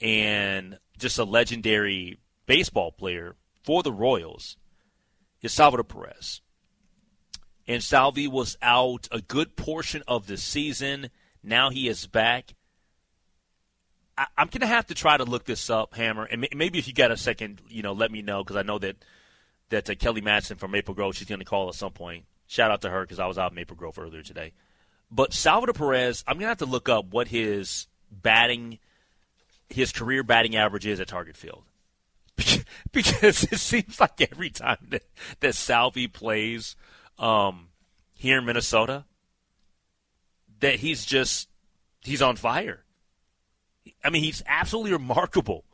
and 0.00 0.78
just 0.98 1.18
a 1.18 1.24
legendary 1.24 2.18
baseball 2.46 2.92
player 2.92 3.36
for 3.62 3.82
the 3.82 3.92
Royals 3.92 4.56
is 5.40 5.52
Salvador 5.52 5.84
Perez 5.84 6.40
and 7.66 7.82
Salvi 7.82 8.26
was 8.26 8.56
out 8.60 9.08
a 9.10 9.20
good 9.20 9.56
portion 9.56 10.02
of 10.08 10.26
the 10.26 10.36
season. 10.36 11.10
Now 11.42 11.70
he 11.70 11.88
is 11.88 12.06
back. 12.06 12.54
I, 14.16 14.26
am 14.36 14.48
going 14.48 14.60
to 14.60 14.66
have 14.66 14.86
to 14.88 14.94
try 14.94 15.16
to 15.16 15.24
look 15.24 15.44
this 15.44 15.70
up, 15.70 15.94
Hammer, 15.94 16.24
and 16.24 16.46
maybe 16.54 16.78
if 16.78 16.86
you 16.86 16.94
got 16.94 17.10
a 17.10 17.16
second, 17.16 17.62
you 17.68 17.82
know, 17.82 17.92
let 17.92 18.12
me 18.12 18.20
know 18.20 18.44
because 18.44 18.56
I 18.56 18.62
know 18.62 18.78
that 18.78 18.96
that 19.70 19.88
uh, 19.88 19.94
Kelly 19.94 20.20
Matson 20.20 20.58
from 20.58 20.70
Maple 20.70 20.94
Grove, 20.94 21.16
she's 21.16 21.28
going 21.28 21.38
to 21.38 21.46
call 21.46 21.68
at 21.68 21.74
some 21.74 21.92
point. 21.92 22.26
Shout 22.46 22.70
out 22.70 22.82
to 22.82 22.90
her 22.90 23.02
because 23.02 23.18
I 23.18 23.26
was 23.26 23.38
out 23.38 23.52
in 23.52 23.54
Maple 23.54 23.76
Grove 23.76 23.98
earlier 23.98 24.22
today. 24.22 24.52
But 25.10 25.32
Salvador 25.32 25.72
Perez, 25.72 26.22
I'm 26.26 26.34
going 26.34 26.44
to 26.44 26.48
have 26.48 26.58
to 26.58 26.66
look 26.66 26.90
up 26.90 27.06
what 27.06 27.28
his 27.28 27.86
batting, 28.10 28.78
his 29.70 29.90
career 29.90 30.22
batting 30.22 30.56
average 30.56 30.86
is 30.86 31.00
at 31.00 31.08
Target 31.08 31.38
Field. 31.38 31.64
because 32.92 33.44
it 33.44 33.58
seems 33.58 33.98
like 33.98 34.20
every 34.30 34.50
time 34.50 34.76
that, 34.90 35.04
that 35.40 35.54
Salvi 35.54 36.06
plays– 36.06 36.76
um, 37.18 37.68
here 38.16 38.38
in 38.38 38.44
Minnesota 38.44 39.04
that 40.60 40.76
he's 40.76 41.04
just 41.04 41.48
he's 42.02 42.22
on 42.22 42.36
fire. 42.36 42.84
I 44.04 44.10
mean, 44.10 44.22
he's 44.22 44.42
absolutely 44.46 44.92
remarkable 44.92 45.64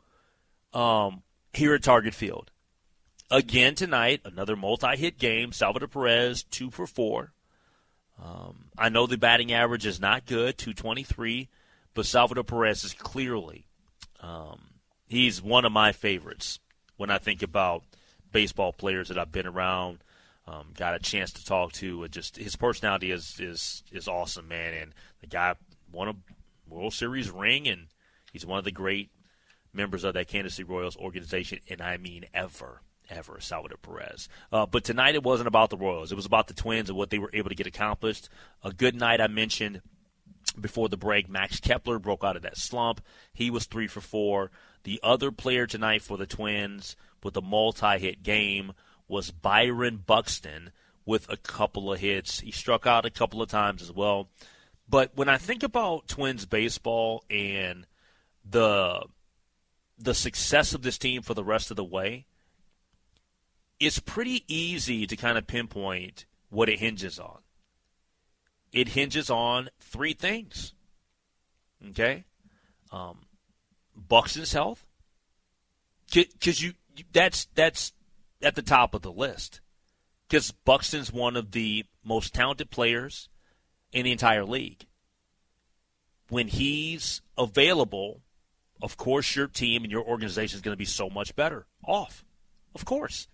um, 0.73 1.23
here 1.53 1.73
at 1.75 1.83
Target 1.83 2.13
Field. 2.13 2.51
Again 3.31 3.75
tonight, 3.75 4.21
another 4.25 4.55
multi-hit 4.55 5.19
game. 5.19 5.51
Salvador 5.51 5.87
Perez 5.87 6.43
two 6.43 6.71
for 6.71 6.87
four. 6.87 7.33
Um, 8.21 8.65
I 8.77 8.89
know 8.89 9.07
the 9.07 9.17
batting 9.17 9.53
average 9.53 9.85
is 9.85 9.99
not 9.99 10.25
good, 10.25 10.57
223, 10.57 11.47
but 11.93 12.05
Salvador 12.05 12.43
Perez 12.43 12.83
is 12.83 12.93
clearly 12.93 13.65
um, 14.19 14.59
he's 15.07 15.41
one 15.41 15.65
of 15.65 15.71
my 15.71 15.91
favorites 15.91 16.59
when 16.97 17.09
I 17.09 17.17
think 17.17 17.41
about 17.41 17.83
baseball 18.31 18.73
players 18.73 19.07
that 19.07 19.17
I've 19.17 19.31
been 19.31 19.47
around 19.47 19.99
um, 20.49 20.67
got 20.75 20.95
a 20.95 20.99
chance 20.99 21.31
to 21.33 21.45
talk 21.45 21.73
to. 21.73 22.07
Just 22.07 22.37
his 22.37 22.55
personality 22.55 23.11
is 23.11 23.39
is 23.39 23.83
is 23.91 24.07
awesome, 24.07 24.47
man. 24.47 24.73
And 24.73 24.93
the 25.21 25.27
guy 25.27 25.55
won 25.91 26.07
a 26.07 26.15
World 26.67 26.93
Series 26.93 27.29
ring, 27.29 27.67
and 27.67 27.87
he's 28.31 28.45
one 28.45 28.59
of 28.59 28.65
the 28.65 28.71
great 28.71 29.11
members 29.73 30.03
of 30.03 30.13
that 30.15 30.27
Kansas 30.27 30.55
City 30.55 30.67
Royals 30.69 30.97
organization, 30.97 31.59
and 31.69 31.81
I 31.81 31.97
mean 31.97 32.25
ever, 32.33 32.81
ever, 33.09 33.39
Salvador 33.39 33.77
Perez. 33.77 34.27
Uh, 34.51 34.65
but 34.65 34.83
tonight 34.83 35.15
it 35.15 35.23
wasn't 35.23 35.47
about 35.47 35.69
the 35.69 35.77
Royals; 35.77 36.11
it 36.11 36.15
was 36.15 36.25
about 36.25 36.47
the 36.47 36.53
Twins 36.53 36.89
and 36.89 36.97
what 36.97 37.11
they 37.11 37.19
were 37.19 37.31
able 37.33 37.49
to 37.49 37.55
get 37.55 37.67
accomplished. 37.67 38.29
A 38.63 38.73
good 38.73 38.95
night, 38.95 39.21
I 39.21 39.27
mentioned 39.27 39.81
before 40.59 40.89
the 40.89 40.97
break. 40.97 41.29
Max 41.29 41.59
Kepler 41.59 41.99
broke 41.99 42.23
out 42.23 42.35
of 42.35 42.41
that 42.41 42.57
slump; 42.57 43.01
he 43.33 43.51
was 43.51 43.65
three 43.65 43.87
for 43.87 44.01
four. 44.01 44.49
The 44.83 44.99
other 45.03 45.31
player 45.31 45.67
tonight 45.67 46.01
for 46.01 46.17
the 46.17 46.25
Twins 46.25 46.95
with 47.21 47.35
a 47.35 47.41
multi-hit 47.41 48.23
game 48.23 48.71
was 49.09 49.31
Byron 49.31 50.03
Buxton 50.05 50.71
with 51.05 51.29
a 51.29 51.37
couple 51.37 51.91
of 51.91 51.99
hits. 51.99 52.39
He 52.39 52.51
struck 52.51 52.85
out 52.85 53.05
a 53.05 53.09
couple 53.09 53.41
of 53.41 53.49
times 53.49 53.81
as 53.81 53.91
well. 53.91 54.29
But 54.87 55.11
when 55.15 55.27
I 55.27 55.37
think 55.37 55.63
about 55.63 56.07
Twins 56.07 56.45
baseball 56.45 57.23
and 57.29 57.85
the 58.49 59.03
the 59.97 60.13
success 60.13 60.73
of 60.73 60.81
this 60.81 60.97
team 60.97 61.21
for 61.21 61.33
the 61.33 61.43
rest 61.43 61.71
of 61.71 61.77
the 61.77 61.83
way, 61.83 62.25
it's 63.79 63.99
pretty 63.99 64.45
easy 64.47 65.05
to 65.05 65.15
kind 65.15 65.37
of 65.37 65.45
pinpoint 65.45 66.25
what 66.49 66.69
it 66.69 66.79
hinges 66.79 67.19
on. 67.19 67.39
It 68.71 68.89
hinges 68.89 69.29
on 69.29 69.69
three 69.79 70.13
things. 70.13 70.73
Okay, 71.89 72.25
um, 72.91 73.25
Buxton's 73.95 74.53
health, 74.53 74.85
because 76.11 76.61
you 76.61 76.73
that's 77.13 77.47
that's 77.55 77.93
at 78.41 78.55
the 78.55 78.61
top 78.61 78.93
of 78.93 79.01
the 79.01 79.11
list 79.11 79.61
because 80.27 80.51
Buxton's 80.51 81.11
one 81.11 81.35
of 81.35 81.51
the 81.51 81.85
most 82.03 82.33
talented 82.33 82.69
players 82.69 83.29
in 83.91 84.05
the 84.05 84.11
entire 84.11 84.45
league. 84.45 84.85
When 86.29 86.47
he's 86.47 87.21
available, 87.37 88.21
of 88.81 88.97
course, 88.97 89.35
your 89.35 89.47
team 89.47 89.83
and 89.83 89.91
your 89.91 90.03
organization 90.03 90.57
is 90.57 90.61
going 90.61 90.73
to 90.73 90.77
be 90.77 90.85
so 90.85 91.09
much 91.09 91.35
better 91.35 91.65
off. 91.85 92.23
Of 92.75 92.85
course. 92.85 93.27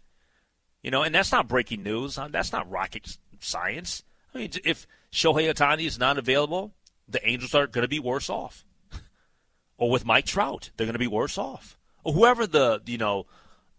You 0.81 0.91
know, 0.91 1.03
and 1.03 1.13
that's 1.13 1.31
not 1.31 1.47
breaking 1.47 1.83
news. 1.83 2.17
Uh, 2.17 2.29
that's 2.29 2.53
not 2.53 2.69
rocket 2.69 3.17
science. 3.39 4.03
I 4.33 4.37
mean, 4.37 4.51
if 4.63 4.87
Shohei 5.11 5.51
Ohtani 5.53 5.85
is 5.85 5.99
not 5.99 6.17
available, 6.17 6.73
the 7.07 7.27
Angels 7.27 7.53
are 7.53 7.67
going 7.67 7.83
to 7.83 7.89
be 7.89 7.99
worse 7.99 8.29
off. 8.29 8.65
or 9.77 9.91
with 9.91 10.05
Mike 10.05 10.25
Trout, 10.25 10.71
they're 10.77 10.85
going 10.85 10.93
to 10.93 10.99
be 10.99 11.07
worse 11.07 11.37
off. 11.37 11.77
Or 12.03 12.13
whoever 12.13 12.47
the, 12.47 12.81
you 12.85 12.97
know, 12.97 13.25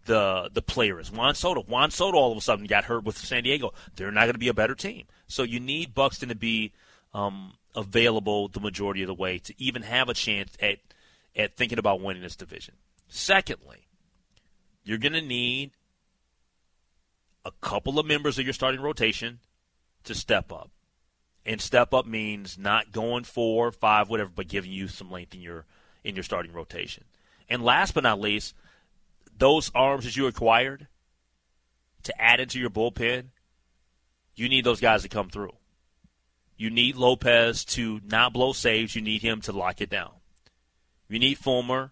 the 0.07 0.49
the 0.51 0.61
player 0.61 0.99
is. 0.99 1.11
Juan 1.11 1.35
Soto. 1.35 1.61
Juan 1.61 1.91
Soto 1.91 2.17
all 2.17 2.31
of 2.31 2.37
a 2.37 2.41
sudden 2.41 2.65
got 2.65 2.85
hurt 2.85 3.03
with 3.03 3.17
San 3.17 3.43
Diego. 3.43 3.73
They're 3.95 4.11
not 4.11 4.21
going 4.21 4.33
to 4.33 4.39
be 4.39 4.47
a 4.47 4.53
better 4.53 4.75
team. 4.75 5.05
So 5.27 5.43
you 5.43 5.59
need 5.59 5.93
Buxton 5.93 6.29
to 6.29 6.35
be 6.35 6.73
um, 7.13 7.53
available 7.75 8.47
the 8.47 8.59
majority 8.59 9.03
of 9.03 9.07
the 9.07 9.13
way 9.13 9.37
to 9.37 9.53
even 9.57 9.83
have 9.83 10.09
a 10.09 10.13
chance 10.13 10.57
at 10.59 10.79
at 11.35 11.55
thinking 11.55 11.77
about 11.77 12.01
winning 12.01 12.23
this 12.23 12.35
division. 12.35 12.73
Secondly, 13.07 13.87
you're 14.83 14.97
going 14.97 15.13
to 15.13 15.21
need 15.21 15.71
a 17.45 17.51
couple 17.61 17.99
of 17.99 18.05
members 18.05 18.39
of 18.39 18.45
your 18.45 18.53
starting 18.53 18.81
rotation 18.81 19.39
to 20.03 20.15
step 20.15 20.51
up. 20.51 20.71
And 21.45 21.61
step 21.61 21.93
up 21.93 22.05
means 22.05 22.57
not 22.57 22.91
going 22.91 23.23
four, 23.23 23.71
five, 23.71 24.09
whatever, 24.09 24.29
but 24.33 24.49
giving 24.49 24.71
you 24.71 24.89
some 24.89 25.09
length 25.09 25.33
in 25.33 25.41
your 25.41 25.65
in 26.03 26.15
your 26.15 26.23
starting 26.23 26.51
rotation. 26.51 27.05
And 27.49 27.63
last 27.63 27.93
but 27.93 28.03
not 28.03 28.19
least, 28.19 28.53
those 29.37 29.71
arms 29.73 30.05
that 30.05 30.15
you 30.15 30.27
acquired 30.27 30.87
to 32.03 32.21
add 32.21 32.39
into 32.39 32.59
your 32.59 32.69
bullpen, 32.69 33.25
you 34.35 34.49
need 34.49 34.63
those 34.63 34.81
guys 34.81 35.03
to 35.03 35.09
come 35.09 35.29
through. 35.29 35.53
You 36.57 36.69
need 36.69 36.95
Lopez 36.95 37.65
to 37.65 37.99
not 38.05 38.33
blow 38.33 38.53
saves. 38.53 38.95
You 38.95 39.01
need 39.01 39.21
him 39.21 39.41
to 39.41 39.51
lock 39.51 39.81
it 39.81 39.89
down. 39.89 40.11
You 41.07 41.19
need 41.19 41.37
Fulmer 41.37 41.91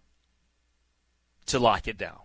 to 1.48 1.60
lock 1.60 1.88
it 1.88 1.98
down. 1.98 2.20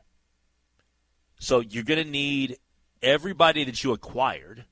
So 1.38 1.60
you're 1.60 1.84
going 1.84 2.02
to 2.02 2.10
need 2.10 2.56
everybody 3.02 3.64
that 3.64 3.82
you 3.84 3.92
acquired. 3.92 4.64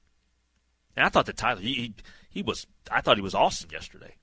And 0.97 1.05
I 1.05 1.09
thought 1.11 1.27
that 1.27 1.37
Tyler, 1.37 1.61
he, 1.61 1.75
he, 1.75 1.95
he 2.31 2.43
was, 2.43 2.67
I 2.91 3.01
thought 3.01 3.17
he 3.17 3.23
was 3.23 3.35
awesome 3.35 3.71
yesterday. 3.71 4.15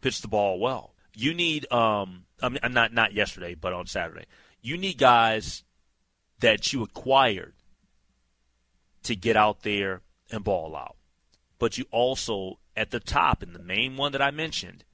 Pitched 0.00 0.22
the 0.22 0.28
ball 0.28 0.58
well. 0.58 0.94
You 1.14 1.34
need, 1.34 1.70
um, 1.70 2.24
I 2.42 2.48
mean, 2.48 2.60
not 2.70 2.92
not 2.92 3.12
yesterday, 3.12 3.54
but 3.54 3.72
on 3.72 3.86
Saturday. 3.86 4.24
You 4.62 4.78
need 4.78 4.96
guys 4.96 5.62
that 6.42 6.72
you 6.72 6.82
acquired 6.82 7.54
to 9.04 9.16
get 9.16 9.36
out 9.36 9.62
there 9.62 10.02
and 10.30 10.44
ball 10.44 10.76
out. 10.76 10.96
But 11.58 11.78
you 11.78 11.84
also, 11.92 12.58
at 12.76 12.90
the 12.90 12.98
top, 12.98 13.42
in 13.42 13.52
the 13.52 13.60
main 13.60 13.96
one 13.96 14.10
that 14.12 14.20
I 14.20 14.32
mentioned, 14.32 14.84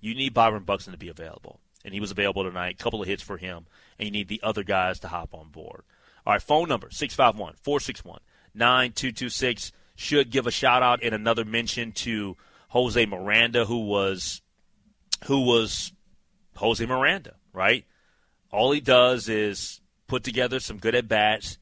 you 0.00 0.14
need 0.14 0.32
Byron 0.32 0.64
Buxton 0.64 0.92
to 0.92 0.98
be 0.98 1.08
available. 1.08 1.60
And 1.84 1.92
he 1.92 2.00
was 2.00 2.10
available 2.10 2.42
tonight. 2.42 2.76
A 2.80 2.82
couple 2.82 3.02
of 3.02 3.06
hits 3.06 3.22
for 3.22 3.36
him. 3.36 3.66
And 3.98 4.06
you 4.06 4.12
need 4.12 4.28
the 4.28 4.40
other 4.42 4.64
guys 4.64 4.98
to 5.00 5.08
hop 5.08 5.34
on 5.34 5.50
board. 5.50 5.82
All 6.26 6.32
right, 6.32 6.42
phone 6.42 6.68
number 6.68 6.88
651 6.90 7.56
461 7.62 8.20
9226. 8.54 9.72
Should 9.96 10.30
give 10.30 10.46
a 10.46 10.50
shout 10.50 10.82
out 10.82 11.02
and 11.02 11.14
another 11.14 11.44
mention 11.44 11.92
to 11.92 12.36
Jose 12.70 13.04
Miranda, 13.06 13.66
who 13.66 13.86
was 13.86 14.40
who 15.26 15.42
was 15.42 15.92
Jose 16.56 16.84
Miranda, 16.84 17.34
right? 17.52 17.84
All 18.50 18.72
he 18.72 18.80
does 18.80 19.28
is 19.28 19.80
put 20.06 20.24
together 20.24 20.60
some 20.60 20.78
good 20.78 20.94
at 20.94 21.08
bats. 21.08 21.58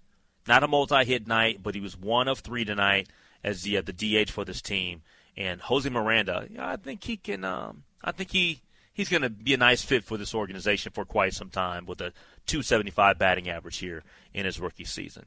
Not 0.46 0.62
a 0.62 0.68
multi 0.68 1.04
hit 1.04 1.26
night, 1.26 1.62
but 1.62 1.74
he 1.74 1.80
was 1.80 1.96
one 1.96 2.28
of 2.28 2.40
three 2.40 2.64
tonight 2.64 3.08
as 3.44 3.62
the 3.62 3.78
uh, 3.78 3.82
the 3.82 3.92
DH 3.92 4.30
for 4.30 4.44
this 4.44 4.60
team, 4.60 5.02
And 5.36 5.60
Jose 5.62 5.88
Miranda, 5.88 6.48
I 6.58 6.76
think 6.76 7.04
he 7.04 7.16
can. 7.16 7.44
Um, 7.44 7.84
I 8.02 8.12
think 8.12 8.30
he 8.30 8.60
he's 8.92 9.08
going 9.08 9.22
to 9.22 9.30
be 9.30 9.54
a 9.54 9.58
nice 9.58 9.82
fit 9.82 10.04
for 10.04 10.16
this 10.16 10.34
organization 10.34 10.92
for 10.92 11.04
quite 11.04 11.34
some 11.34 11.48
time 11.48 11.86
with 11.86 12.00
a 12.00 12.12
275 12.46 13.18
batting 13.18 13.48
average 13.48 13.78
here 13.78 14.02
in 14.34 14.44
his 14.44 14.60
rookie 14.60 14.84
season. 14.84 15.26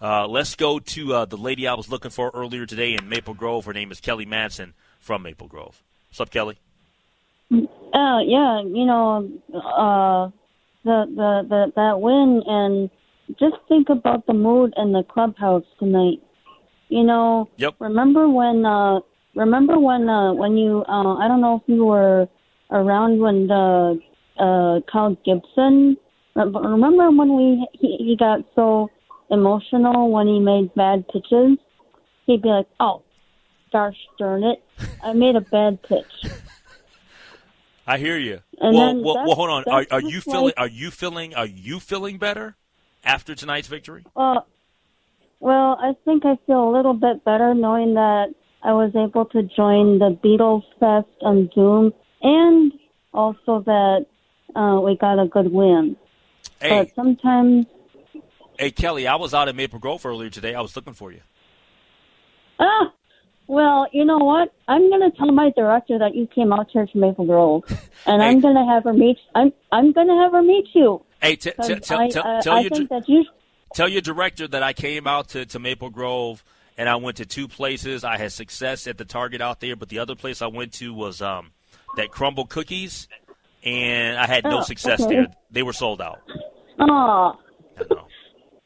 Uh, 0.00 0.26
let's 0.26 0.54
go 0.54 0.78
to 0.78 1.14
uh, 1.14 1.24
the 1.24 1.36
lady 1.36 1.66
I 1.68 1.74
was 1.74 1.88
looking 1.88 2.10
for 2.10 2.30
earlier 2.34 2.66
today 2.66 2.94
in 2.94 3.08
Maple 3.08 3.34
Grove. 3.34 3.64
Her 3.64 3.72
name 3.72 3.92
is 3.92 4.00
Kelly 4.00 4.26
Madsen 4.26 4.72
from 4.98 5.22
Maple 5.22 5.46
Grove. 5.46 5.82
What's 6.08 6.20
up, 6.20 6.30
Kelly? 6.30 6.58
Uh, 7.52 8.20
yeah, 8.24 8.62
you 8.62 8.84
know, 8.84 9.30
uh, 9.54 10.30
the, 10.84 11.04
the 11.14 11.46
the 11.48 11.72
that 11.76 12.00
win, 12.00 12.42
and 12.46 12.90
just 13.38 13.56
think 13.68 13.88
about 13.88 14.26
the 14.26 14.34
mood 14.34 14.72
in 14.76 14.92
the 14.92 15.02
clubhouse 15.02 15.64
tonight. 15.78 16.20
You 16.88 17.04
know, 17.04 17.48
Yep. 17.56 17.74
remember 17.78 18.28
when 18.28 18.64
uh, 18.64 19.00
remember 19.34 19.78
when 19.78 20.08
uh, 20.08 20.32
when 20.34 20.56
you 20.56 20.84
uh, 20.88 21.16
I 21.16 21.28
don't 21.28 21.40
know 21.40 21.56
if 21.56 21.62
you 21.66 21.84
were 21.84 22.28
around 22.70 23.20
when 23.20 23.46
the 23.46 24.00
uh, 24.38 24.80
Kyle 24.90 25.16
Gibson. 25.24 25.96
Remember 26.34 27.10
when 27.10 27.36
we 27.36 27.68
he, 27.72 27.96
he 27.98 28.16
got 28.18 28.40
so 28.54 28.90
emotional 29.30 30.10
when 30.10 30.26
he 30.26 30.40
made 30.40 30.74
bad 30.74 31.06
pitches? 31.08 31.58
He'd 32.26 32.42
be 32.42 32.48
like, 32.48 32.66
"Oh, 32.80 33.02
gosh 33.72 33.96
darn 34.18 34.42
it, 34.42 34.62
I 35.02 35.12
made 35.12 35.36
a 35.36 35.40
bad 35.40 35.82
pitch." 35.82 36.12
I 37.86 37.98
hear 37.98 38.16
you. 38.18 38.40
And 38.58 38.76
well, 38.76 39.02
well, 39.02 39.24
well, 39.26 39.34
hold 39.34 39.50
on. 39.50 39.64
Are, 39.70 39.86
are 39.90 40.00
you 40.00 40.20
feeling? 40.20 40.44
like- 40.46 40.54
Are 40.58 40.68
you 40.68 40.90
feeling? 40.90 41.34
Are 41.34 41.46
you 41.46 41.80
feeling 41.80 42.18
better 42.18 42.56
after 43.04 43.34
tonight's 43.34 43.68
victory? 43.68 44.04
Well, 44.14 44.46
well, 45.40 45.76
I 45.80 45.94
think 46.04 46.24
I 46.24 46.38
feel 46.46 46.68
a 46.68 46.72
little 46.74 46.94
bit 46.94 47.24
better 47.24 47.54
knowing 47.54 47.94
that 47.94 48.32
I 48.62 48.72
was 48.72 48.92
able 48.94 49.24
to 49.26 49.42
join 49.42 49.98
the 49.98 50.16
Beatles 50.22 50.62
Fest 50.78 51.08
on 51.22 51.50
Zoom, 51.54 51.92
and 52.22 52.72
also 53.12 53.60
that 53.66 54.06
uh, 54.54 54.80
we 54.80 54.96
got 54.96 55.18
a 55.18 55.26
good 55.26 55.52
win. 55.52 55.96
Hey, 56.60 56.68
But 56.84 56.94
sometimes, 56.94 57.66
hey, 58.60 58.70
Kelly, 58.70 59.08
I 59.08 59.16
was 59.16 59.34
out 59.34 59.48
at 59.48 59.56
Maple 59.56 59.80
Grove 59.80 60.06
earlier 60.06 60.30
today. 60.30 60.54
I 60.54 60.60
was 60.60 60.76
looking 60.76 60.92
for 60.94 61.10
you. 61.10 61.20
ah, 62.60 62.92
well, 63.46 63.86
you 63.92 64.04
know 64.04 64.18
what? 64.18 64.52
I'm 64.68 64.88
going 64.90 65.10
to 65.10 65.16
tell 65.16 65.30
my 65.32 65.50
director 65.56 65.98
that 65.98 66.14
you 66.14 66.26
came 66.26 66.52
out 66.52 66.68
here 66.70 66.86
to 66.86 66.98
Maple 66.98 67.26
Grove, 67.26 67.64
and 68.06 68.22
Hey. 68.22 68.28
I'm 68.28 68.40
going 68.40 68.54
to 68.54 68.64
have 68.64 68.84
her 68.84 68.92
meet. 68.92 69.18
I'm 69.34 69.52
I'm 69.70 69.92
going 69.92 70.08
to 70.08 70.14
have 70.14 70.32
her 70.32 70.42
meet 70.42 70.66
you. 70.74 71.02
Hey, 71.20 71.36
t- 71.36 71.52
t- 71.62 71.74
tell, 71.80 72.00
I, 72.00 72.08
tell, 72.08 72.26
I, 72.26 72.40
tell 72.40 72.54
I 72.56 72.60
your 72.60 72.70
think 72.70 72.88
dir- 72.88 73.00
that 73.00 73.08
you. 73.08 73.24
tell 73.74 73.88
your 73.88 74.00
director 74.00 74.48
that 74.48 74.62
I 74.62 74.72
came 74.72 75.06
out 75.06 75.28
to, 75.30 75.46
to 75.46 75.58
Maple 75.58 75.90
Grove 75.90 76.42
and 76.78 76.88
I 76.88 76.96
went 76.96 77.18
to 77.18 77.26
two 77.26 77.46
places. 77.48 78.02
I 78.02 78.16
had 78.18 78.32
success 78.32 78.86
at 78.86 78.96
the 78.98 79.04
Target 79.04 79.40
out 79.40 79.60
there, 79.60 79.76
but 79.76 79.88
the 79.90 79.98
other 80.00 80.14
place 80.14 80.40
I 80.42 80.46
went 80.48 80.72
to 80.74 80.92
was 80.94 81.20
um, 81.22 81.50
that 81.96 82.10
Crumble 82.10 82.46
Cookies, 82.46 83.06
and 83.62 84.18
I 84.18 84.26
had 84.26 84.42
no 84.44 84.60
Oh, 84.60 84.62
success 84.62 85.00
okay. 85.02 85.14
there. 85.16 85.26
They 85.50 85.62
were 85.62 85.74
sold 85.74 86.00
out. 86.00 86.20
Oh, 86.80 87.38
I 87.78 87.84
know. 87.90 88.06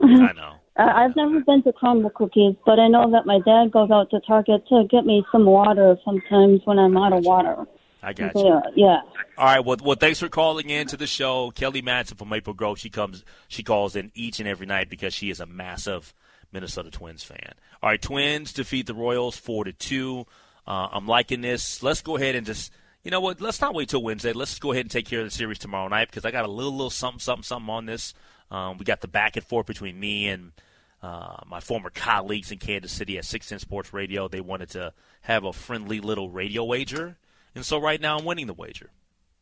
I 0.02 0.32
know. 0.32 0.54
I- 0.78 1.04
I've 1.04 1.16
never 1.16 1.40
been 1.40 1.62
to 1.64 1.72
Crumble 1.72 2.10
Cookies, 2.10 2.54
but 2.64 2.78
I 2.78 2.88
know 2.88 3.10
that 3.10 3.26
my 3.26 3.38
dad 3.40 3.72
goes 3.72 3.90
out 3.90 4.10
to 4.10 4.20
Target 4.20 4.66
to 4.68 4.84
get 4.90 5.06
me 5.06 5.24
some 5.32 5.46
water 5.46 5.96
sometimes 6.04 6.60
when 6.64 6.78
I'm 6.78 6.96
out 6.96 7.12
of 7.12 7.24
water. 7.24 7.66
I 8.02 8.12
got 8.12 8.34
you. 8.36 8.44
Yeah, 8.46 8.60
yeah. 8.76 9.00
All 9.38 9.46
right. 9.46 9.64
Well, 9.64 9.78
well, 9.82 9.96
thanks 9.98 10.20
for 10.20 10.28
calling 10.28 10.70
in 10.70 10.86
to 10.88 10.96
the 10.96 11.06
show, 11.06 11.50
Kelly 11.50 11.82
Madsen 11.82 12.16
from 12.16 12.28
Maple 12.28 12.52
Grove. 12.54 12.78
She 12.78 12.90
comes, 12.90 13.24
she 13.48 13.62
calls 13.62 13.96
in 13.96 14.12
each 14.14 14.38
and 14.38 14.48
every 14.48 14.66
night 14.66 14.88
because 14.88 15.12
she 15.12 15.30
is 15.30 15.40
a 15.40 15.46
massive 15.46 16.14
Minnesota 16.52 16.90
Twins 16.90 17.24
fan. 17.24 17.54
All 17.82 17.90
right, 17.90 18.00
Twins 18.00 18.52
defeat 18.52 18.86
the 18.86 18.94
Royals 18.94 19.36
four 19.36 19.64
to 19.64 19.72
two. 19.72 20.26
Uh, 20.66 20.88
I'm 20.92 21.06
liking 21.08 21.40
this. 21.40 21.82
Let's 21.82 22.00
go 22.02 22.16
ahead 22.16 22.34
and 22.36 22.46
just, 22.46 22.72
you 23.02 23.10
know 23.10 23.20
what? 23.20 23.40
Let's 23.40 23.60
not 23.60 23.74
wait 23.74 23.88
till 23.88 24.02
Wednesday. 24.02 24.32
Let's 24.32 24.58
go 24.58 24.72
ahead 24.72 24.84
and 24.84 24.90
take 24.90 25.06
care 25.06 25.20
of 25.20 25.26
the 25.26 25.30
series 25.30 25.58
tomorrow 25.58 25.88
night 25.88 26.08
because 26.08 26.24
I 26.24 26.30
got 26.30 26.44
a 26.44 26.50
little, 26.50 26.72
little 26.72 26.90
something, 26.90 27.18
something, 27.20 27.42
something 27.44 27.70
on 27.70 27.86
this. 27.86 28.14
Um, 28.50 28.78
we 28.78 28.84
got 28.84 29.00
the 29.00 29.08
back 29.08 29.36
and 29.36 29.44
forth 29.44 29.66
between 29.66 29.98
me 29.98 30.28
and 30.28 30.52
uh, 31.02 31.36
my 31.46 31.60
former 31.60 31.90
colleagues 31.90 32.50
in 32.50 32.58
Kansas 32.58 32.92
City 32.92 33.18
at 33.18 33.24
610 33.24 33.60
Sports 33.60 33.92
Radio. 33.92 34.28
They 34.28 34.40
wanted 34.40 34.70
to 34.70 34.92
have 35.22 35.44
a 35.44 35.52
friendly 35.52 36.00
little 36.00 36.30
radio 36.30 36.64
wager. 36.64 37.18
And 37.54 37.64
so 37.64 37.78
right 37.78 38.00
now 38.00 38.18
I'm 38.18 38.24
winning 38.24 38.46
the 38.46 38.54
wager. 38.54 38.90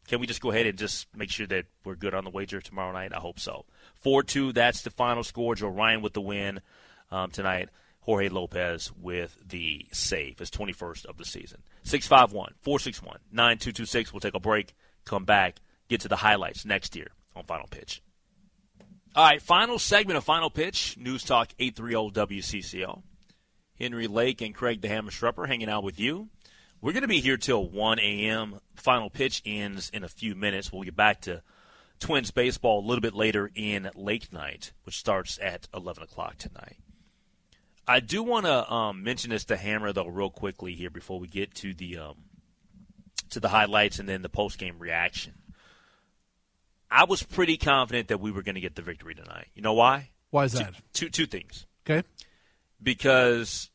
Can 0.08 0.20
we 0.20 0.26
just 0.26 0.40
go 0.40 0.50
ahead 0.50 0.66
and 0.66 0.76
just 0.76 1.06
make 1.16 1.30
sure 1.30 1.46
that 1.46 1.66
we're 1.84 1.94
good 1.94 2.14
on 2.14 2.24
the 2.24 2.30
wager 2.30 2.60
tomorrow 2.60 2.92
night? 2.92 3.12
I 3.14 3.20
hope 3.20 3.40
so. 3.40 3.64
4 4.02 4.22
2, 4.22 4.52
that's 4.52 4.82
the 4.82 4.90
final 4.90 5.24
score. 5.24 5.54
Joe 5.54 5.68
Ryan 5.68 6.02
with 6.02 6.12
the 6.12 6.20
win 6.20 6.60
um, 7.10 7.30
tonight. 7.30 7.70
Jorge 8.00 8.28
Lopez 8.28 8.92
with 9.00 9.38
the 9.46 9.86
save, 9.92 10.38
his 10.38 10.50
21st 10.50 11.06
of 11.06 11.16
the 11.16 11.24
season. 11.24 11.62
651 11.84 12.52
461 12.60 13.18
9226. 13.32 14.12
We'll 14.12 14.20
take 14.20 14.34
a 14.34 14.40
break, 14.40 14.74
come 15.06 15.24
back, 15.24 15.56
get 15.88 16.00
to 16.02 16.08
the 16.08 16.16
highlights 16.16 16.66
next 16.66 16.94
year 16.94 17.08
on 17.34 17.44
Final 17.44 17.66
Pitch. 17.66 18.02
All 19.16 19.24
right, 19.24 19.40
final 19.40 19.78
segment 19.78 20.16
of 20.16 20.24
Final 20.24 20.50
Pitch, 20.50 20.96
News 20.98 21.22
Talk 21.22 21.52
830 21.60 22.40
WCCO. 22.40 23.02
Henry 23.78 24.08
Lake 24.08 24.40
and 24.40 24.52
Craig 24.52 24.80
the 24.80 24.88
Hammer 24.88 25.12
Strupper 25.12 25.46
hanging 25.46 25.68
out 25.68 25.84
with 25.84 26.00
you. 26.00 26.30
We're 26.80 26.94
going 26.94 27.02
to 27.02 27.08
be 27.08 27.20
here 27.20 27.36
till 27.36 27.64
1 27.64 28.00
a.m. 28.00 28.58
Final 28.74 29.10
pitch 29.10 29.40
ends 29.46 29.88
in 29.90 30.02
a 30.02 30.08
few 30.08 30.34
minutes. 30.34 30.72
We'll 30.72 30.82
get 30.82 30.96
back 30.96 31.20
to 31.22 31.42
Twins 32.00 32.32
baseball 32.32 32.80
a 32.80 32.86
little 32.86 33.00
bit 33.00 33.14
later 33.14 33.52
in 33.54 33.88
Lake 33.94 34.32
Night, 34.32 34.72
which 34.82 34.98
starts 34.98 35.38
at 35.40 35.68
11 35.72 36.02
o'clock 36.02 36.36
tonight. 36.36 36.78
I 37.86 38.00
do 38.00 38.20
want 38.24 38.46
to 38.46 38.68
um, 38.68 39.04
mention 39.04 39.30
this 39.30 39.44
to 39.44 39.56
Hammer 39.56 39.92
though, 39.92 40.08
real 40.08 40.28
quickly 40.28 40.74
here 40.74 40.90
before 40.90 41.20
we 41.20 41.28
get 41.28 41.54
to 41.56 41.72
the 41.72 41.98
um, 41.98 42.16
to 43.30 43.38
the 43.38 43.50
highlights 43.50 44.00
and 44.00 44.08
then 44.08 44.22
the 44.22 44.28
post 44.28 44.58
game 44.58 44.80
reaction. 44.80 45.34
I 46.96 47.04
was 47.04 47.22
pretty 47.24 47.56
confident 47.56 48.08
that 48.08 48.20
we 48.20 48.30
were 48.30 48.42
going 48.42 48.54
to 48.54 48.60
get 48.60 48.76
the 48.76 48.82
victory 48.82 49.14
tonight. 49.16 49.48
You 49.54 49.62
know 49.62 49.72
why? 49.72 50.10
Why 50.30 50.44
is 50.44 50.52
Two- 50.52 50.58
that? 50.58 50.74
two 50.92 51.08
two 51.10 51.26
things 51.26 51.66
Okay. 51.88 52.06
because 52.82 53.70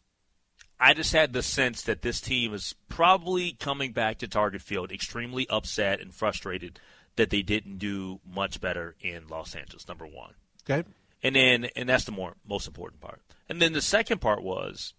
I 0.80 0.94
just 0.94 1.12
had 1.12 1.34
the 1.34 1.44
sense 1.44 1.82
that 1.84 2.02
this 2.02 2.22
team 2.22 2.54
is 2.54 2.76
probably 2.88 3.52
coming 3.54 3.92
back 3.92 4.20
to 4.20 4.28
Target 4.28 4.62
Field 4.62 4.92
extremely 4.92 5.48
upset 5.50 6.00
and 6.00 6.14
frustrated 6.14 6.80
that 7.18 7.30
they 7.30 7.42
didn't 7.42 7.78
do 7.80 8.22
much 8.26 8.62
better 8.62 8.96
in 9.02 9.28
Los 9.28 9.56
Angeles. 9.56 9.88
Number 9.88 10.08
one, 10.08 10.34
Okay. 10.70 10.88
and 11.22 11.36
then 11.36 11.66
and 11.76 11.90
that's 11.90 12.06
the 12.06 12.12
more 12.14 12.36
most 12.48 12.68
important 12.68 13.02
part. 13.02 13.22
And 13.50 13.62
then 13.62 13.74
the 13.74 13.82
second 13.82 14.20
part 14.22 14.42
was 14.44 14.94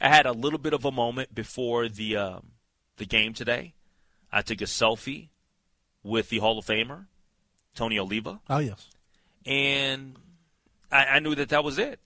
I 0.00 0.08
had 0.08 0.24
a 0.26 0.32
little 0.32 0.58
bit 0.58 0.72
of 0.72 0.84
a 0.84 0.92
moment 0.92 1.34
before 1.34 1.88
the 1.88 2.16
um, 2.16 2.52
the 2.96 3.04
game 3.06 3.34
today. 3.34 3.74
I 4.32 4.42
took 4.42 4.60
a 4.60 4.64
selfie 4.64 5.28
with 6.02 6.28
the 6.30 6.38
Hall 6.38 6.58
of 6.58 6.64
Famer 6.66 7.06
Tony 7.76 7.98
Oliva 8.00 8.40
Oh 8.50 8.58
yes. 8.58 8.88
and 9.44 10.16
I, 10.90 11.04
I 11.04 11.18
knew 11.20 11.34
that 11.36 11.50
that 11.50 11.62
was 11.62 11.78
it. 11.78 12.00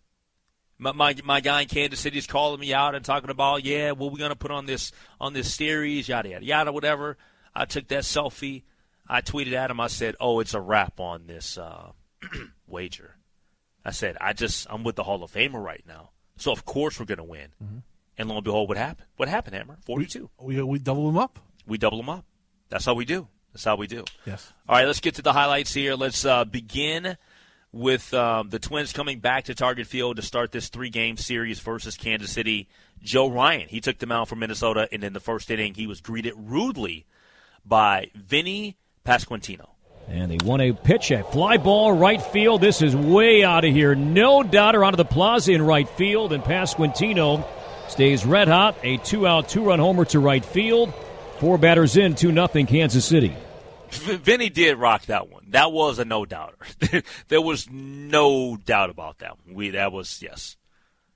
My, 0.78 0.92
my 0.92 1.14
my 1.24 1.40
guy 1.40 1.62
in 1.62 1.68
Kansas 1.68 2.00
City 2.00 2.18
is 2.18 2.26
calling 2.26 2.58
me 2.60 2.72
out 2.72 2.94
and 2.94 3.04
talking 3.04 3.28
about, 3.30 3.64
yeah, 3.64 3.92
well, 3.92 4.08
we're 4.10 4.18
gonna 4.18 4.34
put 4.36 4.50
on 4.50 4.66
this 4.66 4.92
on 5.20 5.32
this 5.34 5.54
series, 5.54 6.08
yada 6.08 6.28
yada 6.30 6.44
yada, 6.44 6.72
whatever. 6.72 7.16
I 7.54 7.64
took 7.66 7.88
that 7.88 8.04
selfie. 8.04 8.62
I 9.06 9.20
tweeted 9.22 9.52
at 9.52 9.70
him. 9.70 9.80
I 9.80 9.88
said, 9.88 10.16
"Oh, 10.20 10.40
it's 10.40 10.54
a 10.54 10.60
wrap 10.60 10.98
on 11.00 11.26
this 11.26 11.58
uh, 11.58 11.92
wager." 12.66 13.16
I 13.84 13.90
said, 13.90 14.16
"I 14.20 14.32
just 14.32 14.66
I'm 14.70 14.82
with 14.84 14.96
the 14.96 15.02
Hall 15.04 15.22
of 15.22 15.30
Famer 15.32 15.62
right 15.62 15.84
now, 15.86 16.10
so 16.36 16.52
of 16.52 16.64
course 16.64 16.98
we're 16.98 17.06
gonna 17.06 17.24
win." 17.24 17.48
And 18.16 18.28
lo 18.28 18.36
and 18.36 18.44
behold, 18.44 18.68
what 18.68 18.78
happened? 18.78 19.06
What 19.16 19.28
happened, 19.28 19.56
Hammer? 19.56 19.76
Forty-two. 19.84 20.30
We 20.40 20.62
we 20.62 20.78
double 20.78 21.06
them 21.06 21.18
up. 21.18 21.38
We 21.66 21.76
double 21.76 21.98
them 21.98 22.08
up. 22.08 22.24
That's 22.70 22.84
how 22.86 22.94
we 22.94 23.04
do. 23.04 23.28
That's 23.52 23.64
how 23.64 23.76
we 23.76 23.86
do. 23.86 24.04
Yes. 24.26 24.52
All 24.68 24.76
right, 24.76 24.86
let's 24.86 25.00
get 25.00 25.16
to 25.16 25.22
the 25.22 25.32
highlights 25.32 25.74
here. 25.74 25.94
Let's 25.94 26.24
uh, 26.24 26.44
begin 26.44 27.16
with 27.72 28.12
um, 28.14 28.48
the 28.50 28.58
Twins 28.58 28.92
coming 28.92 29.20
back 29.20 29.44
to 29.44 29.54
Target 29.54 29.86
Field 29.86 30.16
to 30.16 30.22
start 30.22 30.52
this 30.52 30.68
three-game 30.68 31.16
series 31.16 31.60
versus 31.60 31.96
Kansas 31.96 32.30
City. 32.30 32.68
Joe 33.02 33.28
Ryan, 33.28 33.68
he 33.68 33.80
took 33.80 33.98
them 33.98 34.12
out 34.12 34.28
from 34.28 34.40
Minnesota, 34.40 34.88
and 34.92 35.02
in 35.02 35.12
the 35.12 35.20
first 35.20 35.50
inning, 35.50 35.74
he 35.74 35.86
was 35.86 36.00
greeted 36.00 36.34
rudely 36.36 37.06
by 37.64 38.10
Vinny 38.14 38.76
Pasquantino. 39.04 39.68
And 40.08 40.30
they 40.30 40.44
want 40.44 40.60
a 40.62 40.72
pitch, 40.72 41.12
a 41.12 41.22
fly 41.22 41.56
ball 41.56 41.92
right 41.92 42.20
field. 42.20 42.60
This 42.60 42.82
is 42.82 42.96
way 42.96 43.44
out 43.44 43.64
of 43.64 43.72
here. 43.72 43.94
No 43.94 44.42
doubter 44.42 44.84
onto 44.84 44.96
the 44.96 45.04
plaza 45.04 45.52
in 45.52 45.62
right 45.62 45.88
field. 45.88 46.32
And 46.32 46.42
Pasquantino 46.42 47.46
stays 47.88 48.26
red 48.26 48.48
hot. 48.48 48.76
A 48.82 48.96
two 48.96 49.24
out, 49.26 49.48
two 49.48 49.64
run 49.64 49.78
homer 49.78 50.04
to 50.06 50.18
right 50.18 50.44
field. 50.44 50.92
Four 51.40 51.56
batters 51.56 51.96
in, 51.96 52.16
2 52.16 52.32
nothing 52.32 52.66
Kansas 52.66 53.02
City. 53.02 53.34
Vinny 53.88 54.50
did 54.50 54.76
rock 54.76 55.06
that 55.06 55.30
one. 55.30 55.46
That 55.48 55.72
was 55.72 55.98
a 55.98 56.04
no 56.04 56.26
doubter. 56.26 56.58
there 57.28 57.40
was 57.40 57.66
no 57.70 58.58
doubt 58.58 58.90
about 58.90 59.20
that 59.20 59.38
one. 59.42 59.54
We 59.54 59.70
that 59.70 59.90
was 59.90 60.20
yes, 60.20 60.58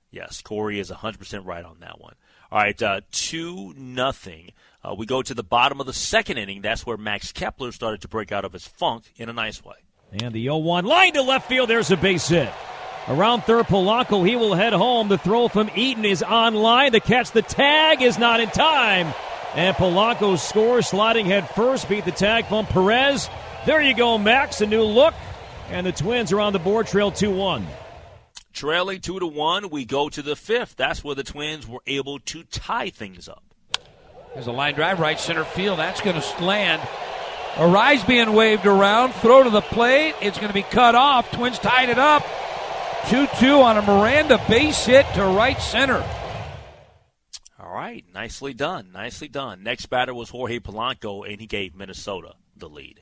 yes. 0.09 0.41
Corey 0.41 0.79
is 0.79 0.89
100 0.89 1.19
percent 1.19 1.45
right 1.45 1.63
on 1.63 1.79
that 1.81 2.01
one. 2.01 2.15
All 2.51 2.57
right, 2.57 2.81
uh, 2.81 3.01
two 3.11 3.75
nothing. 3.77 4.49
Uh, 4.83 4.95
we 4.97 5.05
go 5.05 5.21
to 5.21 5.35
the 5.35 5.43
bottom 5.43 5.79
of 5.79 5.85
the 5.85 5.93
second 5.93 6.39
inning. 6.39 6.63
That's 6.63 6.87
where 6.87 6.97
Max 6.97 7.31
Kepler 7.31 7.71
started 7.71 8.01
to 8.01 8.07
break 8.07 8.31
out 8.31 8.45
of 8.45 8.51
his 8.51 8.67
funk 8.67 9.03
in 9.17 9.29
a 9.29 9.33
nice 9.33 9.63
way. 9.63 9.75
And 10.11 10.33
the 10.33 10.43
0 10.43 10.57
1 10.57 10.85
line 10.85 11.13
to 11.13 11.21
left 11.21 11.47
field. 11.47 11.69
There's 11.69 11.91
a 11.91 11.97
base 11.97 12.27
hit. 12.29 12.51
Around 13.07 13.43
third, 13.43 13.67
Polanco, 13.67 14.27
he 14.27 14.35
will 14.35 14.55
head 14.55 14.73
home. 14.73 15.07
The 15.07 15.19
throw 15.19 15.49
from 15.49 15.69
Eaton 15.75 16.03
is 16.03 16.23
on 16.23 16.55
line. 16.55 16.93
The 16.93 16.99
catch, 16.99 17.29
the 17.29 17.43
tag 17.43 18.01
is 18.01 18.17
not 18.17 18.39
in 18.39 18.49
time. 18.49 19.13
And 19.55 19.73
Polanco 19.77 20.37
scores, 20.37 20.87
sliding 20.87 21.25
head 21.27 21.49
first, 21.49 21.87
beat 21.87 22.03
the 22.03 22.11
tag 22.11 22.45
from 22.47 22.65
Perez. 22.65 23.29
There 23.65 23.81
you 23.81 23.95
go, 23.95 24.17
Max, 24.17 24.59
a 24.59 24.65
new 24.65 24.83
look. 24.83 25.13
And 25.69 25.87
the 25.87 25.93
Twins 25.93 26.33
are 26.33 26.41
on 26.41 26.51
the 26.51 26.59
board, 26.59 26.87
trail 26.87 27.09
2 27.09 27.31
1. 27.31 27.65
Trailing 28.51 28.99
2 28.99 29.19
to 29.19 29.27
1, 29.27 29.69
we 29.69 29.85
go 29.85 30.09
to 30.09 30.21
the 30.21 30.35
fifth. 30.35 30.75
That's 30.75 31.03
where 31.03 31.15
the 31.15 31.23
Twins 31.23 31.67
were 31.67 31.81
able 31.87 32.19
to 32.19 32.43
tie 32.43 32.89
things 32.89 33.29
up. 33.29 33.43
There's 34.33 34.47
a 34.47 34.51
line 34.51 34.75
drive 34.75 34.99
right 34.99 35.17
center 35.17 35.45
field. 35.45 35.79
That's 35.79 36.01
going 36.01 36.21
to 36.21 36.43
land. 36.43 36.81
Arraez 37.53 38.05
being 38.05 38.33
waved 38.33 38.65
around. 38.65 39.13
Throw 39.13 39.43
to 39.43 39.49
the 39.49 39.61
plate. 39.61 40.15
It's 40.21 40.37
going 40.37 40.49
to 40.49 40.53
be 40.53 40.63
cut 40.63 40.95
off. 40.95 41.31
Twins 41.31 41.57
tied 41.59 41.87
it 41.87 41.97
up. 41.97 42.25
2 43.07 43.27
2 43.39 43.61
on 43.61 43.77
a 43.77 43.81
Miranda 43.81 44.41
base 44.49 44.85
hit 44.85 45.05
to 45.13 45.23
right 45.23 45.59
center. 45.61 46.03
Right. 47.75 48.05
Nicely 48.13 48.53
done. 48.53 48.91
Nicely 48.93 49.27
done. 49.27 49.61
Next 49.61 49.87
batter 49.87 50.13
was 50.13 50.29
Jorge 50.29 50.59
Polanco, 50.59 51.29
and 51.29 51.41
he 51.41 51.45
gave 51.45 51.75
Minnesota 51.75 52.35
the 52.55 52.69
lead. 52.69 53.01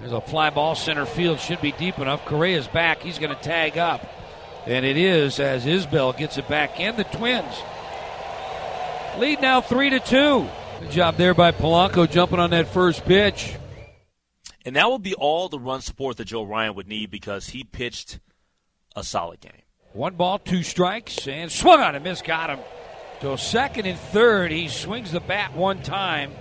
There's 0.00 0.10
a 0.10 0.20
fly 0.20 0.50
ball 0.50 0.74
center 0.74 1.06
field. 1.06 1.38
Should 1.38 1.60
be 1.60 1.70
deep 1.70 2.00
enough. 2.00 2.24
Correa's 2.24 2.66
back. 2.66 3.00
He's 3.00 3.20
going 3.20 3.32
to 3.32 3.40
tag 3.40 3.78
up. 3.78 4.04
And 4.66 4.84
it 4.84 4.96
is 4.96 5.38
as 5.38 5.66
Isbel 5.66 6.18
gets 6.18 6.36
it 6.36 6.48
back 6.48 6.80
in. 6.80 6.96
The 6.96 7.04
Twins 7.04 7.54
lead 9.18 9.40
now 9.40 9.60
3 9.60 9.90
to 9.90 10.00
2. 10.00 10.48
Good 10.80 10.90
job 10.90 11.16
there 11.16 11.32
by 11.32 11.52
Polanco 11.52 12.10
jumping 12.10 12.40
on 12.40 12.50
that 12.50 12.66
first 12.66 13.04
pitch. 13.04 13.54
And 14.64 14.74
that 14.74 14.90
would 14.90 15.04
be 15.04 15.14
all 15.14 15.48
the 15.48 15.60
run 15.60 15.80
support 15.80 16.16
that 16.16 16.24
Joe 16.24 16.42
Ryan 16.42 16.74
would 16.74 16.88
need 16.88 17.12
because 17.12 17.50
he 17.50 17.62
pitched 17.62 18.18
a 18.96 19.04
solid 19.04 19.40
game. 19.40 19.62
One 19.92 20.16
ball, 20.16 20.40
two 20.40 20.64
strikes, 20.64 21.28
and 21.28 21.52
swung 21.52 21.80
on 21.80 21.94
and 21.94 22.02
missed. 22.02 22.24
Got 22.24 22.50
him. 22.50 22.58
So 23.22 23.36
second 23.36 23.86
and 23.86 23.96
third, 23.96 24.50
he 24.50 24.66
swings 24.66 25.12
the 25.12 25.20
bat 25.20 25.54
one 25.54 25.80
time. 25.84 26.32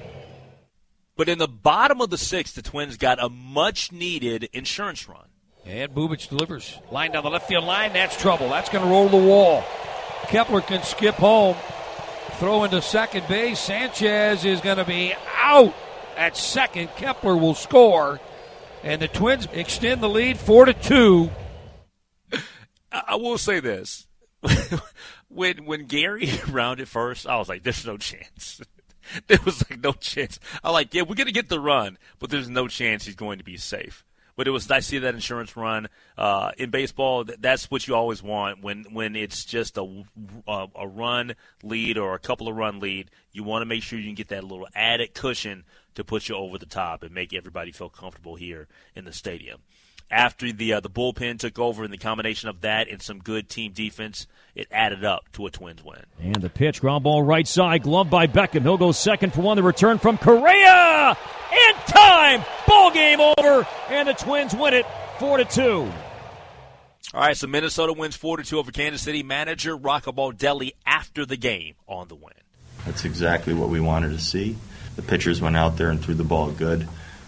But 1.15 1.29
in 1.29 1.37
the 1.37 1.47
bottom 1.47 2.01
of 2.01 2.09
the 2.09 2.17
sixth, 2.17 2.55
the 2.55 2.63
Twins 2.63 2.97
got 2.97 3.23
a 3.23 3.29
much 3.29 3.91
needed 3.91 4.49
insurance 4.51 5.07
run. 5.07 5.27
And 5.63 5.93
Bubic 5.93 6.27
delivers. 6.27 6.79
Line 6.89 7.11
down 7.11 7.23
the 7.23 7.29
left 7.29 7.47
field 7.47 7.65
line. 7.65 7.93
That's 7.93 8.19
trouble. 8.19 8.49
That's 8.49 8.69
going 8.69 8.83
to 8.83 8.89
roll 8.89 9.09
the 9.09 9.17
wall. 9.17 9.63
Kepler 10.23 10.61
can 10.61 10.81
skip 10.81 11.13
home. 11.13 11.55
Throw 12.39 12.63
into 12.63 12.81
second 12.81 13.27
base. 13.27 13.59
Sanchez 13.59 14.43
is 14.43 14.59
going 14.59 14.77
to 14.77 14.85
be 14.85 15.13
out 15.35 15.75
at 16.17 16.35
second. 16.35 16.89
Kepler 16.95 17.37
will 17.37 17.53
score. 17.53 18.19
And 18.81 18.99
the 18.99 19.07
Twins 19.07 19.47
extend 19.53 20.01
the 20.01 20.09
lead 20.09 20.39
4 20.39 20.65
to 20.65 20.73
2. 20.73 21.29
I 22.91 23.17
will 23.17 23.37
say 23.37 23.59
this. 23.59 24.07
when 25.33 25.65
when 25.65 25.85
Gary 25.85 26.29
rounded 26.49 26.87
first, 26.87 27.27
I 27.27 27.37
was 27.37 27.49
like, 27.49 27.63
there's 27.63 27.85
no 27.85 27.97
chance. 27.97 28.61
there 29.27 29.39
was 29.45 29.69
like 29.69 29.79
no 29.81 29.93
chance. 29.93 30.39
I 30.63 30.71
like, 30.71 30.93
yeah, 30.93 31.03
we're 31.03 31.15
gonna 31.15 31.31
get 31.31 31.49
the 31.49 31.59
run, 31.59 31.97
but 32.19 32.29
there's 32.29 32.49
no 32.49 32.67
chance 32.67 33.05
he's 33.05 33.15
going 33.15 33.39
to 33.39 33.43
be 33.43 33.57
safe. 33.57 34.05
But 34.37 34.47
it 34.47 34.51
was 34.51 34.69
nice 34.69 34.85
to 34.85 34.89
see 34.91 34.97
that 34.99 35.13
insurance 35.13 35.57
run 35.57 35.87
uh, 36.17 36.51
in 36.57 36.69
baseball. 36.69 37.25
That's 37.25 37.69
what 37.69 37.87
you 37.87 37.95
always 37.95 38.23
want 38.23 38.63
when 38.63 38.85
when 38.91 39.15
it's 39.15 39.45
just 39.45 39.77
a, 39.77 40.03
a, 40.47 40.67
a 40.75 40.87
run 40.87 41.35
lead 41.63 41.97
or 41.97 42.15
a 42.15 42.19
couple 42.19 42.47
of 42.47 42.55
run 42.55 42.79
lead. 42.79 43.11
You 43.33 43.43
want 43.43 43.61
to 43.61 43.65
make 43.65 43.83
sure 43.83 43.99
you 43.99 44.05
can 44.05 44.15
get 44.15 44.29
that 44.29 44.43
little 44.43 44.67
added 44.73 45.13
cushion 45.13 45.65
to 45.95 46.03
put 46.03 46.29
you 46.29 46.35
over 46.35 46.57
the 46.57 46.65
top 46.65 47.03
and 47.03 47.13
make 47.13 47.33
everybody 47.33 47.71
feel 47.71 47.89
comfortable 47.89 48.35
here 48.35 48.67
in 48.95 49.03
the 49.03 49.13
stadium 49.13 49.61
after 50.11 50.51
the 50.51 50.73
uh, 50.73 50.79
the 50.81 50.89
bullpen 50.89 51.39
took 51.39 51.57
over 51.57 51.83
and 51.83 51.91
the 51.91 51.97
combination 51.97 52.49
of 52.49 52.61
that 52.61 52.89
and 52.89 53.01
some 53.01 53.19
good 53.19 53.49
team 53.49 53.71
defense, 53.71 54.27
it 54.53 54.67
added 54.71 55.03
up 55.05 55.31
to 55.33 55.45
a 55.45 55.51
Twins 55.51 55.83
win. 55.83 56.03
And 56.19 56.35
the 56.35 56.49
pitch, 56.49 56.81
ground 56.81 57.03
ball 57.03 57.23
right 57.23 57.47
side, 57.47 57.83
glove 57.83 58.09
by 58.09 58.27
Beckham. 58.27 58.61
He'll 58.61 58.77
go 58.77 58.91
second 58.91 59.33
for 59.33 59.41
one. 59.41 59.57
The 59.57 59.63
return 59.63 59.97
from 59.97 60.17
Correa 60.17 61.17
in 61.51 61.75
time. 61.87 62.43
Ball 62.67 62.91
game 62.91 63.21
over, 63.21 63.67
and 63.89 64.07
the 64.07 64.13
Twins 64.13 64.53
win 64.53 64.73
it 64.73 64.85
four 65.17 65.37
to 65.37 65.45
two. 65.45 65.91
All 67.13 67.19
right, 67.19 67.35
so 67.35 67.47
Minnesota 67.47 67.93
wins 67.93 68.15
four 68.15 68.37
to 68.37 68.43
two 68.43 68.59
over 68.59 68.71
Kansas 68.71 69.01
City. 69.01 69.23
Manager 69.23 69.75
Rocco 69.75 70.11
Baldelli 70.11 70.73
after 70.85 71.25
the 71.25 71.37
game 71.37 71.75
on 71.87 72.07
the 72.07 72.15
win. 72.15 72.33
That's 72.85 73.05
exactly 73.05 73.53
what 73.53 73.69
we 73.69 73.79
wanted 73.79 74.11
to 74.11 74.19
see. 74.19 74.55
The 74.95 75.01
pitchers 75.01 75.41
went 75.41 75.55
out 75.55 75.77
there 75.77 75.89
and 75.89 76.03
threw 76.03 76.13
the 76.15 76.23
ball 76.23 76.51
good 76.51 76.87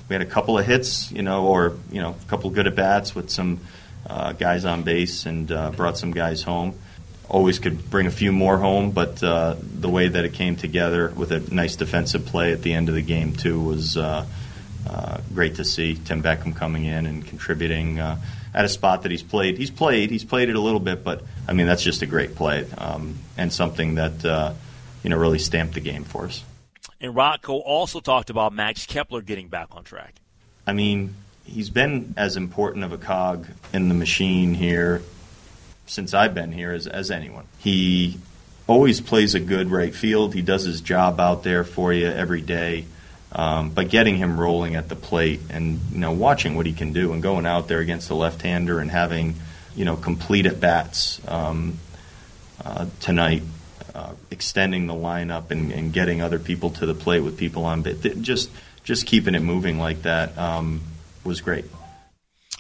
we 0.10 0.14
had 0.14 0.22
a 0.22 0.30
couple 0.30 0.58
of 0.58 0.66
hits, 0.66 1.12
you 1.12 1.22
know, 1.22 1.46
or 1.48 1.78
you 1.92 2.02
know, 2.02 2.16
a 2.20 2.30
couple 2.30 2.50
of 2.50 2.56
good 2.56 2.68
at 2.68 2.76
bats 2.76 3.16
with 3.16 3.30
some 3.30 3.60
uh, 4.06 4.34
guys 4.34 4.66
on 4.66 4.84
base 4.84 5.26
and 5.26 5.52
uh, 5.52 5.72
brought 5.72 5.98
some 5.98 6.12
guys 6.12 6.44
home. 6.44 6.78
Always 7.30 7.58
could 7.58 7.90
bring 7.90 8.06
a 8.06 8.12
few 8.12 8.32
more 8.32 8.58
home, 8.58 8.92
but 8.92 9.24
uh, 9.24 9.56
the 9.62 9.90
way 9.90 10.08
that 10.08 10.26
it 10.26 10.34
came 10.34 10.56
together 10.56 11.10
with 11.16 11.32
a 11.32 11.40
nice 11.54 11.76
defensive 11.76 12.26
play 12.26 12.52
at 12.52 12.62
the 12.62 12.74
end 12.74 12.90
of 12.90 12.96
the 12.96 13.02
game 13.02 13.34
too 13.34 13.60
was 13.62 13.96
uh, 13.96 14.26
uh, 14.88 15.18
great 15.34 15.56
to 15.56 15.66
see. 15.66 15.96
Tim 15.96 16.22
Beckham 16.22 16.56
coming 16.56 16.84
in 16.84 17.06
and 17.06 17.26
contributing 17.26 18.00
uh, 18.00 18.20
at 18.54 18.66
a 18.66 18.70
spot 18.70 19.04
that 19.04 19.12
he's 19.12 19.24
played. 19.24 19.58
He's 19.58 19.72
played. 19.72 20.12
He's 20.12 20.26
played 20.26 20.50
it 20.50 20.56
a 20.56 20.60
little 20.60 20.82
bit, 20.82 21.04
but 21.04 21.24
I 21.48 21.54
mean 21.54 21.66
that's 21.66 21.84
just 21.84 22.02
a 22.02 22.06
great 22.06 22.36
play 22.36 22.70
um, 22.78 23.18
and 23.38 23.52
something 23.54 23.96
that 23.96 24.56
you 25.02 25.10
know 25.10 25.18
really 25.18 25.40
stamped 25.40 25.76
the 25.76 25.82
game 25.82 26.04
for 26.04 26.26
us. 26.26 26.44
And 27.04 27.14
Rocco 27.14 27.58
also 27.58 28.00
talked 28.00 28.30
about 28.30 28.54
Max 28.54 28.86
Kepler 28.86 29.22
getting 29.22 29.50
back 29.50 29.68
on 29.72 29.84
track. 29.84 30.16
I 30.66 30.72
mean, 30.72 31.16
he's 31.44 31.70
been 31.70 32.14
as 32.16 32.38
important 32.38 32.86
of 32.86 32.94
a 32.94 32.98
cog 32.98 33.46
in 33.74 33.90
the 33.90 33.94
machine 33.94 34.54
here 34.54 35.02
since 35.86 36.14
I've 36.14 36.34
been 36.34 36.54
here 36.54 36.72
as, 36.72 36.88
as 36.88 37.12
anyone. 37.12 37.44
He 37.60 38.18
always 38.68 39.02
plays 39.02 39.36
a 39.36 39.42
good 39.42 39.70
right 39.70 39.94
field. 39.94 40.34
He 40.34 40.42
does 40.42 40.64
his 40.64 40.80
job 40.80 41.20
out 41.20 41.44
there 41.44 41.66
for 41.66 41.92
you 41.92 42.08
every 42.08 42.42
day. 42.42 42.86
Um, 43.34 43.72
but 43.72 43.90
getting 43.90 44.16
him 44.16 44.40
rolling 44.40 44.76
at 44.76 44.88
the 44.88 44.96
plate 44.96 45.42
and 45.50 45.82
you 45.92 45.98
know 45.98 46.12
watching 46.12 46.56
what 46.56 46.68
he 46.68 46.72
can 46.72 46.94
do 46.94 47.12
and 47.12 47.22
going 47.22 47.46
out 47.46 47.68
there 47.68 47.80
against 47.80 48.08
the 48.08 48.16
left-hander 48.16 48.80
and 48.80 48.92
having 48.92 49.34
you 49.76 49.86
know 49.86 49.96
complete 49.96 50.46
at 50.46 50.60
bats 50.60 51.20
um, 51.28 51.80
uh, 52.64 52.86
tonight 53.00 53.42
uh, 53.94 54.14
extending 54.32 54.88
the 54.88 54.94
lineup 54.94 55.52
and, 55.52 55.72
and, 55.72 55.94
getting 55.94 56.22
other 56.22 56.40
people 56.40 56.72
to 56.72 56.86
the 56.86 56.96
plate 56.96 57.20
with 57.20 57.38
people 57.38 57.66
on 57.66 57.84
bit. 57.84 58.22
Just 58.22 58.50
just 58.84 59.06
keeping 59.06 59.36
it 59.36 59.42
moving 59.42 59.78
like 59.78 60.02
that 60.02 60.38
um, 60.38 60.82
was 61.24 61.42
great. 61.42 61.66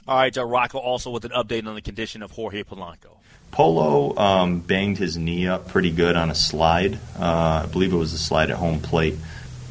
All 0.07 0.17
right, 0.17 0.37
uh, 0.37 0.45
Rocco 0.45 0.77
also 0.79 1.09
with 1.11 1.25
an 1.25 1.31
update 1.31 1.65
on 1.65 1.75
the 1.75 1.81
condition 1.81 2.21
of 2.21 2.31
Jorge 2.31 2.63
Polanco. 2.63 3.17
Polo 3.51 4.17
um, 4.17 4.59
banged 4.59 4.97
his 4.97 5.17
knee 5.17 5.47
up 5.47 5.67
pretty 5.67 5.91
good 5.91 6.15
on 6.15 6.29
a 6.29 6.35
slide. 6.35 6.95
Uh, 7.17 7.63
I 7.63 7.69
believe 7.71 7.93
it 7.93 7.97
was 7.97 8.13
a 8.13 8.17
slide 8.17 8.49
at 8.49 8.57
home 8.57 8.79
plate. 8.79 9.15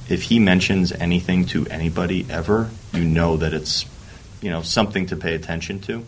If 0.08 0.22
he 0.22 0.38
mentions 0.38 0.92
anything 0.92 1.46
to 1.46 1.66
anybody 1.66 2.26
ever, 2.30 2.70
you 2.92 3.04
know 3.04 3.36
that 3.36 3.52
it's 3.52 3.84
you 4.40 4.50
know 4.50 4.62
something 4.62 5.06
to 5.06 5.16
pay 5.16 5.34
attention 5.34 5.80
to. 5.80 6.04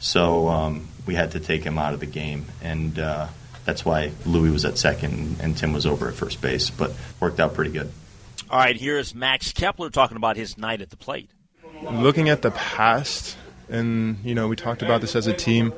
So 0.00 0.48
um, 0.48 0.88
we 1.06 1.14
had 1.14 1.32
to 1.32 1.40
take 1.40 1.64
him 1.64 1.78
out 1.78 1.94
of 1.94 2.00
the 2.00 2.06
game, 2.06 2.46
and 2.62 2.98
uh, 2.98 3.28
that's 3.68 3.84
why 3.84 4.10
Louis 4.24 4.48
was 4.48 4.64
at 4.64 4.78
second 4.78 5.36
and 5.42 5.54
Tim 5.54 5.74
was 5.74 5.84
over 5.84 6.08
at 6.08 6.14
first 6.14 6.40
base, 6.40 6.70
but 6.70 6.90
worked 7.20 7.38
out 7.38 7.52
pretty 7.52 7.70
good. 7.70 7.92
All 8.48 8.58
right, 8.58 8.74
here's 8.74 9.14
Max 9.14 9.52
Kepler 9.52 9.90
talking 9.90 10.16
about 10.16 10.38
his 10.38 10.56
night 10.56 10.80
at 10.80 10.88
the 10.88 10.96
plate. 10.96 11.28
Looking 11.82 12.30
at 12.30 12.40
the 12.40 12.50
past, 12.50 13.36
and 13.68 14.16
you 14.24 14.34
know, 14.34 14.48
we 14.48 14.56
talked 14.56 14.80
about 14.80 15.02
this 15.02 15.14
as 15.14 15.26
a 15.26 15.34
team. 15.34 15.74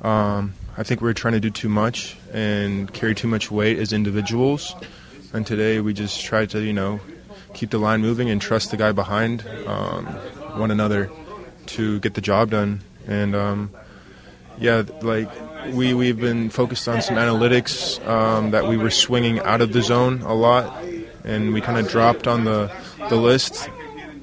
Um, 0.00 0.54
I 0.78 0.84
think 0.84 1.02
we 1.02 1.04
were 1.04 1.12
trying 1.12 1.34
to 1.34 1.40
do 1.40 1.50
too 1.50 1.68
much 1.68 2.16
and 2.32 2.90
carry 2.94 3.14
too 3.14 3.28
much 3.28 3.50
weight 3.50 3.78
as 3.78 3.92
individuals. 3.92 4.74
And 5.34 5.46
today 5.46 5.80
we 5.80 5.92
just 5.92 6.24
tried 6.24 6.48
to, 6.50 6.62
you 6.62 6.72
know, 6.72 6.98
keep 7.52 7.68
the 7.68 7.78
line 7.78 8.00
moving 8.00 8.30
and 8.30 8.40
trust 8.40 8.70
the 8.70 8.78
guy 8.78 8.92
behind 8.92 9.46
um, 9.66 10.06
one 10.56 10.70
another 10.70 11.10
to 11.66 12.00
get 12.00 12.14
the 12.14 12.22
job 12.22 12.52
done. 12.52 12.80
And 13.06 13.36
um, 13.36 13.70
yeah, 14.58 14.82
like 15.02 15.30
we 15.72 15.94
we've 15.94 16.18
been 16.18 16.50
focused 16.50 16.88
on 16.88 17.02
some 17.02 17.16
analytics 17.16 18.04
um, 18.06 18.50
that 18.50 18.66
we 18.66 18.76
were 18.76 18.90
swinging 18.90 19.40
out 19.40 19.60
of 19.60 19.72
the 19.72 19.82
zone 19.82 20.22
a 20.22 20.34
lot, 20.34 20.84
and 21.24 21.52
we 21.52 21.60
kind 21.60 21.78
of 21.78 21.88
dropped 21.88 22.26
on 22.26 22.44
the 22.44 22.72
the 23.08 23.16
list 23.16 23.68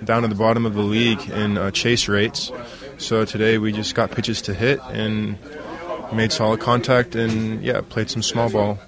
down 0.03 0.23
at 0.23 0.29
the 0.29 0.35
bottom 0.35 0.65
of 0.65 0.73
the 0.73 0.81
league 0.81 1.29
in 1.29 1.57
uh, 1.57 1.71
chase 1.71 2.07
rates. 2.07 2.51
So 2.97 3.25
today 3.25 3.57
we 3.57 3.71
just 3.71 3.95
got 3.95 4.11
pitches 4.11 4.41
to 4.43 4.53
hit 4.53 4.79
and 4.89 5.37
made 6.13 6.31
solid 6.31 6.59
contact 6.59 7.15
and 7.15 7.63
yeah, 7.63 7.81
played 7.81 8.09
some 8.09 8.21
small 8.21 8.49
ball. 8.49 8.79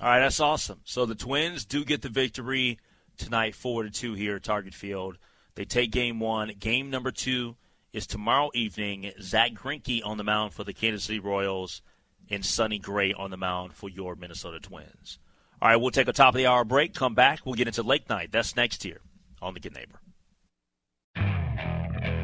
All 0.00 0.08
right, 0.08 0.20
that's 0.20 0.40
awesome. 0.40 0.80
So 0.84 1.06
the 1.06 1.14
Twins 1.14 1.64
do 1.64 1.84
get 1.84 2.02
the 2.02 2.08
victory 2.08 2.78
tonight, 3.18 3.54
four 3.54 3.82
to 3.82 3.90
two 3.90 4.14
here 4.14 4.36
at 4.36 4.42
Target 4.42 4.74
Field. 4.74 5.18
They 5.54 5.64
take 5.64 5.90
game 5.90 6.20
one. 6.20 6.52
Game 6.58 6.90
number 6.90 7.10
two 7.10 7.56
is 7.92 8.06
tomorrow 8.06 8.50
evening. 8.54 9.12
Zack 9.20 9.52
Greinke 9.52 10.00
on 10.04 10.16
the 10.16 10.24
mound 10.24 10.52
for 10.52 10.64
the 10.64 10.72
Kansas 10.72 11.04
City 11.04 11.18
Royals 11.18 11.82
and 12.30 12.44
Sonny 12.44 12.78
Gray 12.78 13.12
on 13.12 13.30
the 13.30 13.36
mound 13.36 13.74
for 13.74 13.88
your 13.88 14.14
Minnesota 14.14 14.60
Twins. 14.60 15.18
All 15.60 15.68
right, 15.68 15.76
we'll 15.76 15.90
take 15.90 16.08
a 16.08 16.12
top 16.12 16.34
of 16.34 16.38
the 16.38 16.46
hour 16.46 16.64
break. 16.64 16.94
Come 16.94 17.14
back. 17.14 17.40
We'll 17.44 17.54
get 17.54 17.66
into 17.66 17.82
Lake 17.82 18.08
Night. 18.08 18.30
That's 18.32 18.56
next 18.56 18.82
here 18.82 19.00
on 19.42 19.54
the 19.54 19.60
Good 19.60 19.74
Neighbor. 19.74 20.00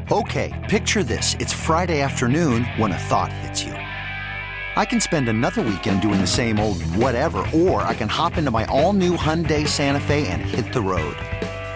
Okay, 0.09 0.65
picture 0.69 1.03
this. 1.03 1.35
It's 1.35 1.51
Friday 1.51 2.01
afternoon 2.01 2.63
when 2.77 2.93
a 2.93 2.97
thought 2.97 3.31
hits 3.31 3.63
you. 3.63 3.73
I 3.73 4.85
can 4.85 5.01
spend 5.01 5.27
another 5.27 5.61
weekend 5.61 6.01
doing 6.01 6.21
the 6.21 6.27
same 6.27 6.59
old 6.59 6.81
whatever, 6.83 7.39
or 7.53 7.81
I 7.81 7.93
can 7.93 8.07
hop 8.07 8.37
into 8.37 8.51
my 8.51 8.65
all-new 8.65 9.17
Hyundai 9.17 9.67
Santa 9.67 9.99
Fe 9.99 10.27
and 10.27 10.41
hit 10.41 10.71
the 10.71 10.81
road. 10.81 11.17